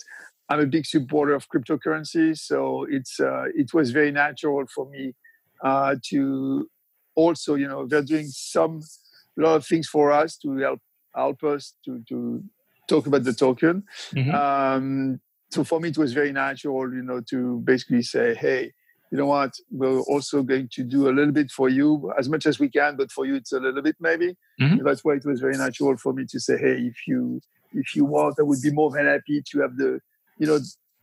I'm 0.49 0.61
a 0.61 0.67
big 0.67 0.87
supporter 0.87 1.35
of 1.35 1.49
cryptocurrency, 1.49 2.39
so 2.39 2.87
it's 2.89 3.21
uh, 3.21 3.45
it 3.55 3.75
was 3.75 3.91
very 3.91 4.11
natural 4.11 4.67
for 4.67 4.89
me 4.89 5.15
uh, 5.63 5.97
to 6.11 6.69
also, 7.15 7.55
you 7.55 7.69
know, 7.69 7.87
they're 7.87 8.03
doing 8.03 8.29
some 8.29 8.81
lot 9.37 9.57
of 9.57 9.67
things 9.67 9.89
for 9.89 10.11
us 10.11 10.37
to 10.39 10.57
help 10.57 10.81
help 11.15 11.43
us 11.45 11.75
to 11.85 12.03
to 12.09 12.43
talk 12.89 13.07
about 13.07 13.25
the 13.25 13.33
token. 13.33 13.85
Mm-hmm. 14.15 14.35
Um, 14.35 15.21
so 15.51 15.65
for 15.65 15.81
me, 15.81 15.91
it 15.91 15.99
was 15.99 16.13
very 16.13 16.33
natural, 16.33 16.93
you 16.93 17.03
know, 17.03 17.21
to 17.31 17.61
basically 17.61 18.03
say, 18.03 18.35
hey, 18.35 18.73
you 19.11 19.19
know 19.19 19.27
what, 19.27 19.55
we're 19.71 20.01
also 20.01 20.43
going 20.43 20.69
to 20.73 20.83
do 20.83 21.09
a 21.09 21.13
little 21.13 21.33
bit 21.33 21.51
for 21.51 21.69
you 21.69 22.13
as 22.19 22.29
much 22.29 22.47
as 22.47 22.59
we 22.59 22.69
can, 22.69 22.97
but 22.97 23.11
for 23.11 23.25
you, 23.25 23.35
it's 23.37 23.53
a 23.53 23.61
little 23.61 23.83
bit 23.83 23.97
maybe. 24.01 24.37
Mm-hmm. 24.61 24.85
That's 24.85 25.05
why 25.05 25.15
it 25.15 25.25
was 25.25 25.41
very 25.41 25.57
natural 25.57 25.97
for 25.97 26.13
me 26.13 26.25
to 26.27 26.41
say, 26.41 26.59
hey, 26.59 26.77
if 26.93 27.07
you 27.07 27.41
if 27.73 27.95
you 27.95 28.05
want, 28.05 28.37
I 28.39 28.43
would 28.43 28.63
be 28.63 28.73
more 28.73 28.91
than 28.91 29.07
happy 29.07 29.43
to 29.51 29.61
have 29.61 29.77
the 29.77 30.01
you 30.39 30.47
know, 30.47 30.59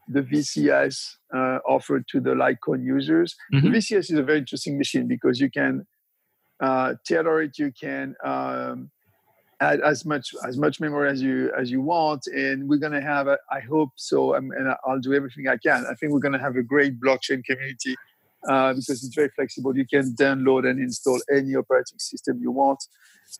the 0.08 0.21
VCS 0.21 0.98
uh, 1.34 1.60
offered 1.67 2.06
to 2.10 2.19
the 2.19 2.32
Litecoin 2.32 2.84
users. 2.84 3.36
Mm-hmm. 3.54 3.71
The 3.71 3.78
VCS 3.78 4.12
is 4.12 4.12
a 4.12 4.24
very 4.24 4.39
interesting 4.39 4.78
machine 4.78 5.08
because 5.08 5.39
you 5.39 5.50
can 5.50 5.86
uh, 6.62 6.93
tailor 7.06 7.41
it, 7.41 7.58
you 7.58 7.71
can 7.80 8.15
um, 8.24 8.91
add 9.62 9.82
as 9.82 10.06
much 10.06 10.34
as 10.48 10.58
much 10.58 10.80
memory 10.80 11.10
as 11.10 11.21
you 11.21 11.52
as 11.58 11.71
you 11.71 11.82
want 11.82 12.28
and 12.28 12.67
we're 12.67 12.78
going 12.78 12.91
to 12.91 13.02
have 13.02 13.28
a, 13.28 13.38
i 13.52 13.60
hope 13.60 13.89
so 13.95 14.36
um, 14.36 14.52
and 14.52 14.74
i'll 14.86 15.00
do 15.00 15.13
everything 15.13 15.48
i 15.48 15.58
can 15.58 15.86
i 15.89 15.93
think 15.95 16.12
we're 16.12 16.19
going 16.19 16.34
to 16.34 16.39
have 16.39 16.56
a 16.56 16.63
great 16.63 17.00
blockchain 17.00 17.43
community 17.45 17.95
uh, 18.50 18.74
because 18.74 19.04
it's 19.04 19.15
very 19.15 19.30
flexible 19.30 19.76
you 19.76 19.86
can 19.88 20.13
download 20.19 20.69
and 20.69 20.80
install 20.80 21.19
any 21.34 21.56
operating 21.56 21.98
system 21.98 22.38
you 22.41 22.52
want 22.52 22.84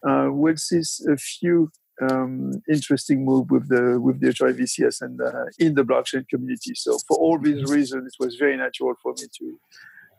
uh, 0.08 0.28
we'll 0.32 0.56
see 0.58 0.82
a 1.12 1.18
few 1.18 1.70
um, 2.02 2.62
interesting 2.70 3.24
move 3.24 3.50
with 3.52 3.70
the 3.70 4.00
with 4.00 4.20
the 4.20 4.28
HIVCS 4.28 5.02
and 5.02 5.20
uh, 5.22 5.46
in 5.60 5.76
the 5.76 5.84
blockchain 5.84 6.28
community. 6.28 6.74
So 6.76 6.98
for 7.08 7.18
all 7.18 7.40
these 7.40 7.64
reasons, 7.72 8.14
it 8.14 8.24
was 8.24 8.36
very 8.36 8.58
natural 8.58 8.96
for 9.02 9.14
me 9.14 9.28
to 9.40 9.60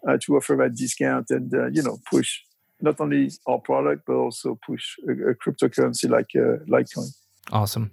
uh, 0.09 0.19
to 0.23 0.37
offer 0.37 0.57
that 0.57 0.75
discount 0.75 1.27
and 1.31 1.53
uh, 1.55 1.67
you 1.67 1.83
know 1.83 1.99
push 2.11 2.41
not 2.81 3.01
only 3.01 3.31
our 3.47 3.59
product 3.59 4.03
but 4.07 4.15
also 4.15 4.59
push 4.67 4.97
a, 5.09 5.31
a 5.31 5.35
cryptocurrency 5.35 6.09
like 6.09 6.29
uh, 6.37 6.65
Litecoin. 6.69 7.09
Awesome. 7.53 7.93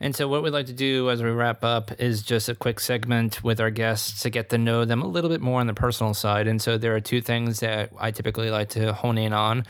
And 0.00 0.16
so, 0.16 0.26
what 0.26 0.42
we'd 0.42 0.50
like 0.50 0.66
to 0.66 0.72
do 0.72 1.08
as 1.10 1.22
we 1.22 1.30
wrap 1.30 1.62
up 1.62 2.00
is 2.00 2.22
just 2.22 2.48
a 2.48 2.56
quick 2.56 2.80
segment 2.80 3.44
with 3.44 3.60
our 3.60 3.70
guests 3.70 4.22
to 4.22 4.30
get 4.30 4.50
to 4.50 4.58
know 4.58 4.84
them 4.84 5.00
a 5.00 5.06
little 5.06 5.30
bit 5.30 5.40
more 5.40 5.60
on 5.60 5.68
the 5.68 5.74
personal 5.74 6.12
side. 6.12 6.48
And 6.48 6.60
so, 6.60 6.76
there 6.76 6.96
are 6.96 7.00
two 7.00 7.20
things 7.20 7.60
that 7.60 7.90
I 8.00 8.10
typically 8.10 8.50
like 8.50 8.70
to 8.70 8.92
hone 8.92 9.18
in 9.18 9.32
on. 9.32 9.64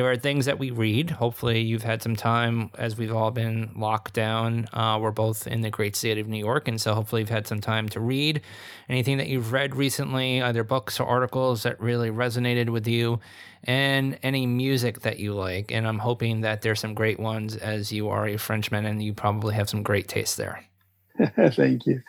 There 0.00 0.10
are 0.10 0.16
things 0.16 0.46
that 0.46 0.58
we 0.58 0.70
read. 0.70 1.10
Hopefully, 1.10 1.60
you've 1.60 1.82
had 1.82 2.00
some 2.00 2.16
time 2.16 2.70
as 2.78 2.96
we've 2.96 3.14
all 3.14 3.30
been 3.30 3.70
locked 3.76 4.14
down. 4.14 4.66
Uh, 4.72 4.98
we're 4.98 5.10
both 5.10 5.46
in 5.46 5.60
the 5.60 5.68
great 5.68 5.94
state 5.94 6.16
of 6.16 6.26
New 6.26 6.38
York. 6.38 6.68
And 6.68 6.80
so, 6.80 6.94
hopefully, 6.94 7.20
you've 7.20 7.28
had 7.28 7.46
some 7.46 7.60
time 7.60 7.86
to 7.90 8.00
read 8.00 8.40
anything 8.88 9.18
that 9.18 9.28
you've 9.28 9.52
read 9.52 9.76
recently, 9.76 10.40
either 10.40 10.64
books 10.64 11.00
or 11.00 11.06
articles 11.06 11.64
that 11.64 11.78
really 11.78 12.10
resonated 12.10 12.70
with 12.70 12.88
you, 12.88 13.20
and 13.64 14.18
any 14.22 14.46
music 14.46 15.00
that 15.00 15.18
you 15.18 15.34
like. 15.34 15.70
And 15.70 15.86
I'm 15.86 15.98
hoping 15.98 16.40
that 16.40 16.62
there's 16.62 16.80
some 16.80 16.94
great 16.94 17.20
ones 17.20 17.56
as 17.56 17.92
you 17.92 18.08
are 18.08 18.26
a 18.26 18.38
Frenchman 18.38 18.86
and 18.86 19.02
you 19.02 19.12
probably 19.12 19.54
have 19.54 19.68
some 19.68 19.82
great 19.82 20.08
taste 20.08 20.38
there. 20.38 20.64
Thank 21.50 21.84
you. 21.84 22.00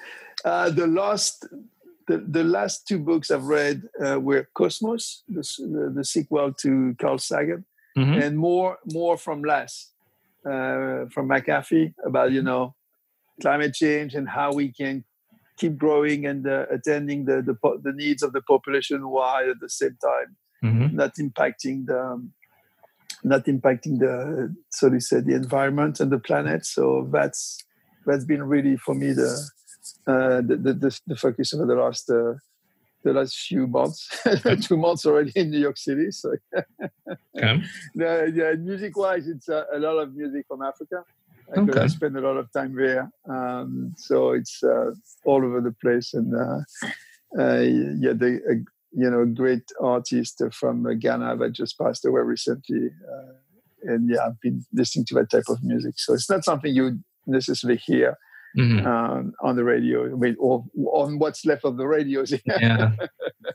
Uh, 0.46 0.70
the 0.70 0.88
last 0.88 1.46
the, 2.08 2.20
the 2.20 2.44
last 2.46 2.88
two 2.88 3.00
books 3.00 3.32
I've 3.32 3.46
read 3.46 3.84
uh, 4.04 4.20
were 4.20 4.48
Cosmos, 4.54 5.24
the, 5.28 5.42
the, 5.60 5.94
the, 5.96 6.04
sequel 6.04 6.54
to 6.54 6.96
Carl 7.00 7.18
Sagan, 7.18 7.64
mm-hmm. 7.98 8.22
and 8.22 8.38
more 8.38 8.78
more 8.86 9.18
from 9.18 9.44
less 9.44 9.92
uh, 10.46 11.06
from 11.14 11.28
McAfee 11.30 11.94
about 12.06 12.32
you 12.32 12.42
know 12.42 12.76
climate 13.42 13.74
change 13.74 14.14
and 14.16 14.30
how 14.30 14.54
we 14.54 14.72
can 14.72 15.04
keep 15.58 15.78
growing 15.78 16.26
and 16.26 16.48
uh, 16.48 16.66
attending 16.72 17.26
the, 17.26 17.42
the, 17.42 17.56
the 17.84 17.94
needs 17.94 18.24
of 18.24 18.34
the 18.34 18.42
population 18.42 19.10
while 19.10 19.50
at 19.50 19.60
the 19.60 19.70
same 19.70 19.98
time 20.02 20.36
mm-hmm. 20.64 20.96
not 20.96 21.16
impacting 21.16 21.86
the 21.86 22.00
um, 22.00 22.34
not 23.24 23.46
impacting 23.46 24.00
the 24.00 24.56
so 24.70 24.90
they 24.90 25.00
said 25.00 25.26
the 25.26 25.36
environment 25.36 26.00
and 26.00 26.12
the 26.12 26.20
planet. 26.20 26.66
So 26.66 27.08
that's 27.12 27.64
that's 28.06 28.26
been 28.26 28.44
really 28.44 28.78
for 28.78 28.96
me 28.96 29.14
the 29.14 29.50
uh, 30.08 30.42
the, 30.42 30.56
the, 30.58 31.00
the, 31.08 31.16
focus 31.16 31.54
over 31.54 31.66
the 31.66 31.76
last 31.76 32.10
uh, 32.10 32.34
the 33.04 33.14
last 33.14 33.36
few 33.36 33.68
months, 33.68 34.10
two 34.62 34.78
months 34.78 35.06
already 35.06 35.32
in 35.36 35.52
New 35.52 35.60
York 35.60 35.78
City. 35.78 36.12
So, 36.12 36.34
okay. 37.38 37.62
the, 37.96 38.32
yeah, 38.34 38.54
music 38.54 38.98
wise, 38.98 39.28
it's 39.28 39.50
a, 39.50 39.66
a, 39.74 39.80
lot 39.80 39.98
of 39.98 40.14
music 40.16 40.46
from 40.48 40.62
Africa. 40.62 41.04
Okay. 41.58 41.80
I 41.82 41.88
spend 41.88 42.16
a 42.16 42.22
lot 42.22 42.38
of 42.38 42.52
time 42.54 42.76
there, 42.76 43.12
um, 43.28 43.94
so 43.98 44.32
it's 44.32 44.64
uh, 44.64 44.92
all 45.26 45.44
over 45.44 45.60
the 45.60 45.74
place. 45.74 46.14
And 46.14 46.34
uh, 46.34 46.60
uh, 47.38 47.60
yeah, 47.60 48.14
the 48.14 48.42
uh, 48.50 48.72
you 48.94 49.10
know 49.10 49.26
great 49.26 49.70
artist 49.82 50.42
from 50.54 50.98
Ghana 51.00 51.36
that 51.38 51.52
just 51.52 51.78
passed 51.78 52.06
away 52.06 52.22
recently, 52.22 52.90
uh, 53.12 53.34
and 53.84 54.10
yeah, 54.10 54.28
I've 54.28 54.40
been 54.40 54.66
listening 54.72 55.06
to 55.08 55.16
that 55.16 55.30
type 55.30 55.50
of 55.50 55.62
music. 55.62 55.96
So 55.98 56.14
it's 56.14 56.30
not 56.30 56.46
something 56.46 56.74
you 56.74 57.00
necessarily 57.28 57.82
hear 57.86 58.18
mm-hmm. 58.58 58.86
um, 58.86 59.34
on 59.42 59.56
the 59.56 59.64
radio, 59.64 60.06
I 60.06 60.16
mean, 60.16 60.36
or 60.40 60.66
on 60.94 61.20
what's 61.20 61.46
left 61.46 61.66
of 61.66 61.78
the 61.78 61.88
radios. 61.88 62.34
yeah, 62.46 62.92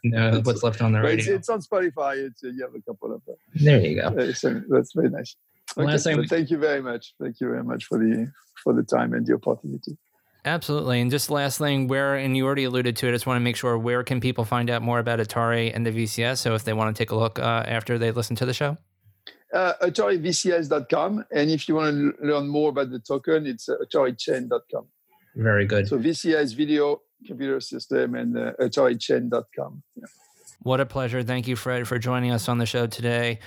no, 0.04 0.40
what's 0.44 0.62
left 0.62 0.80
on 0.82 0.92
the 0.92 1.00
radio. 1.00 1.34
It's, 1.34 1.48
it's, 1.48 1.48
on 1.48 1.60
Spotify. 1.60 2.26
It's 2.26 2.42
uh, 2.44 2.48
you 2.48 2.62
have 2.62 2.74
a 2.74 2.82
couple 2.82 3.14
of. 3.14 3.22
Uh, 3.28 3.34
there 3.54 3.80
you 3.80 4.00
go. 4.00 4.08
Uh, 4.08 4.32
so 4.32 4.62
that's 4.68 4.92
very 4.94 5.10
nice. 5.10 5.36
Okay, 5.78 6.16
we... 6.16 6.26
thank 6.26 6.50
you 6.50 6.58
very 6.58 6.82
much. 6.82 7.14
Thank 7.20 7.40
you 7.40 7.48
very 7.48 7.64
much 7.64 7.84
for 7.84 7.98
the 7.98 8.30
for 8.62 8.72
the 8.72 8.82
time 8.82 9.12
and 9.12 9.26
the 9.26 9.34
opportunity. 9.34 9.96
Absolutely. 10.44 11.00
And 11.00 11.10
just 11.10 11.28
last 11.28 11.58
thing, 11.58 11.88
where, 11.88 12.14
and 12.14 12.36
you 12.36 12.46
already 12.46 12.64
alluded 12.64 12.96
to 12.98 13.06
it, 13.06 13.10
I 13.10 13.12
just 13.14 13.26
want 13.26 13.36
to 13.36 13.42
make 13.42 13.56
sure 13.56 13.76
where 13.76 14.04
can 14.04 14.20
people 14.20 14.44
find 14.44 14.70
out 14.70 14.80
more 14.80 15.00
about 15.00 15.18
Atari 15.18 15.72
and 15.74 15.84
the 15.84 15.90
VCS? 15.90 16.38
So 16.38 16.54
if 16.54 16.62
they 16.62 16.72
want 16.72 16.94
to 16.94 16.98
take 16.98 17.10
a 17.10 17.16
look 17.16 17.40
uh, 17.40 17.64
after 17.66 17.98
they 17.98 18.12
listen 18.12 18.36
to 18.36 18.46
the 18.46 18.54
show? 18.54 18.76
Uh, 19.52 19.74
AtariVCS.com. 19.80 21.24
And 21.30 21.50
if 21.50 21.68
you 21.68 21.76
want 21.76 22.16
to 22.18 22.26
learn 22.26 22.48
more 22.48 22.70
about 22.70 22.90
the 22.90 22.98
token, 22.98 23.46
it's 23.46 23.68
uh, 23.68 23.76
AtariChain.com. 23.84 24.86
Very 25.36 25.66
good. 25.66 25.86
So 25.86 25.98
VCS 25.98 26.54
video 26.54 27.02
computer 27.26 27.60
system 27.60 28.14
and 28.14 28.36
uh, 28.36 28.52
AtariChain.com. 28.60 29.82
Yeah. 29.94 30.04
What 30.62 30.80
a 30.80 30.86
pleasure. 30.86 31.22
Thank 31.22 31.46
you, 31.46 31.54
Fred, 31.54 31.86
for 31.86 31.98
joining 31.98 32.32
us 32.32 32.48
on 32.48 32.58
the 32.58 32.66
show 32.66 32.86
today. 32.86 33.38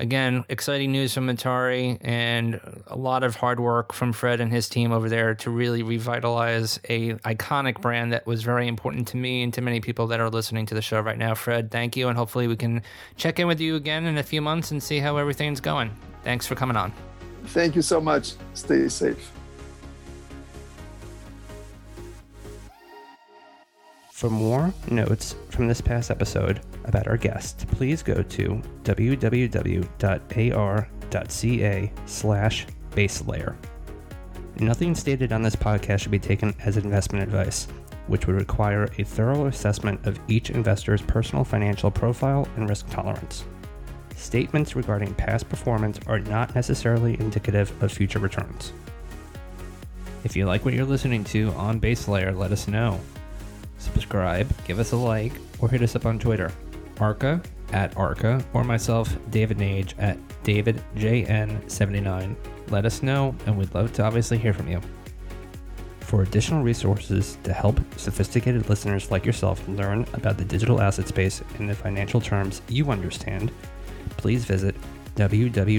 Again, 0.00 0.44
exciting 0.48 0.92
news 0.92 1.12
from 1.12 1.26
Atari 1.26 1.98
and 2.02 2.60
a 2.86 2.96
lot 2.96 3.24
of 3.24 3.34
hard 3.34 3.58
work 3.58 3.92
from 3.92 4.12
Fred 4.12 4.40
and 4.40 4.52
his 4.52 4.68
team 4.68 4.92
over 4.92 5.08
there 5.08 5.34
to 5.36 5.50
really 5.50 5.82
revitalize 5.82 6.78
a 6.88 7.14
iconic 7.14 7.80
brand 7.80 8.12
that 8.12 8.24
was 8.24 8.44
very 8.44 8.68
important 8.68 9.08
to 9.08 9.16
me 9.16 9.42
and 9.42 9.52
to 9.54 9.60
many 9.60 9.80
people 9.80 10.06
that 10.06 10.20
are 10.20 10.30
listening 10.30 10.66
to 10.66 10.74
the 10.74 10.82
show 10.82 11.00
right 11.00 11.18
now. 11.18 11.34
Fred, 11.34 11.72
thank 11.72 11.96
you, 11.96 12.06
and 12.06 12.16
hopefully 12.16 12.46
we 12.46 12.54
can 12.54 12.82
check 13.16 13.40
in 13.40 13.48
with 13.48 13.60
you 13.60 13.74
again 13.74 14.06
in 14.06 14.18
a 14.18 14.22
few 14.22 14.40
months 14.40 14.70
and 14.70 14.80
see 14.80 15.00
how 15.00 15.16
everything's 15.16 15.60
going. 15.60 15.90
Thanks 16.22 16.46
for 16.46 16.54
coming 16.54 16.76
on. 16.76 16.92
Thank 17.46 17.74
you 17.74 17.82
so 17.82 18.00
much. 18.00 18.34
Stay 18.54 18.88
safe. 18.88 19.32
For 24.18 24.28
more 24.28 24.74
notes 24.90 25.36
from 25.48 25.68
this 25.68 25.80
past 25.80 26.10
episode 26.10 26.60
about 26.86 27.06
our 27.06 27.16
guest, 27.16 27.68
please 27.68 28.02
go 28.02 28.20
to 28.20 28.60
www.ar.ca 28.82 29.12
slash 32.04 32.66
baselayer. 32.90 33.54
Nothing 34.58 34.96
stated 34.96 35.32
on 35.32 35.42
this 35.42 35.54
podcast 35.54 36.00
should 36.00 36.10
be 36.10 36.18
taken 36.18 36.52
as 36.64 36.76
investment 36.76 37.22
advice, 37.22 37.68
which 38.08 38.26
would 38.26 38.34
require 38.34 38.88
a 38.98 39.04
thorough 39.04 39.46
assessment 39.46 40.04
of 40.04 40.18
each 40.26 40.50
investor's 40.50 41.02
personal 41.02 41.44
financial 41.44 41.92
profile 41.92 42.48
and 42.56 42.68
risk 42.68 42.90
tolerance. 42.90 43.44
Statements 44.16 44.74
regarding 44.74 45.14
past 45.14 45.48
performance 45.48 46.00
are 46.08 46.18
not 46.18 46.56
necessarily 46.56 47.14
indicative 47.20 47.72
of 47.80 47.92
future 47.92 48.18
returns. 48.18 48.72
If 50.24 50.34
you 50.34 50.44
like 50.44 50.64
what 50.64 50.74
you're 50.74 50.84
listening 50.84 51.22
to 51.26 51.52
on 51.52 51.80
Baselayer, 51.80 52.36
let 52.36 52.50
us 52.50 52.66
know 52.66 52.98
subscribe, 53.78 54.48
give 54.66 54.78
us 54.78 54.92
a 54.92 54.96
like, 54.96 55.32
or 55.60 55.68
hit 55.68 55.82
us 55.82 55.96
up 55.96 56.06
on 56.06 56.18
Twitter. 56.18 56.52
Arca 57.00 57.40
at 57.72 57.96
Arca, 57.96 58.44
or 58.52 58.64
myself, 58.64 59.16
David 59.30 59.58
Nage 59.58 59.94
at 59.98 60.18
DavidJN79. 60.44 62.36
Let 62.70 62.84
us 62.84 63.02
know, 63.02 63.34
and 63.46 63.56
we'd 63.56 63.74
love 63.74 63.92
to 63.94 64.02
obviously 64.04 64.38
hear 64.38 64.52
from 64.52 64.68
you. 64.68 64.80
For 66.00 66.22
additional 66.22 66.62
resources 66.62 67.36
to 67.44 67.52
help 67.52 67.78
sophisticated 67.98 68.70
listeners 68.70 69.10
like 69.10 69.26
yourself 69.26 69.66
learn 69.68 70.06
about 70.14 70.38
the 70.38 70.44
digital 70.44 70.80
asset 70.80 71.06
space 71.08 71.42
in 71.58 71.66
the 71.66 71.74
financial 71.74 72.20
terms 72.20 72.62
you 72.68 72.90
understand, 72.90 73.52
please 74.16 74.46
visit 74.46 74.74
www.ar.ca 75.16 75.78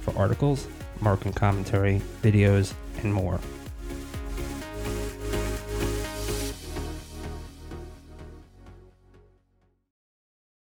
for 0.00 0.18
articles, 0.18 0.66
market 1.00 1.34
commentary, 1.34 2.00
videos, 2.22 2.72
and 3.02 3.12
more. 3.14 3.38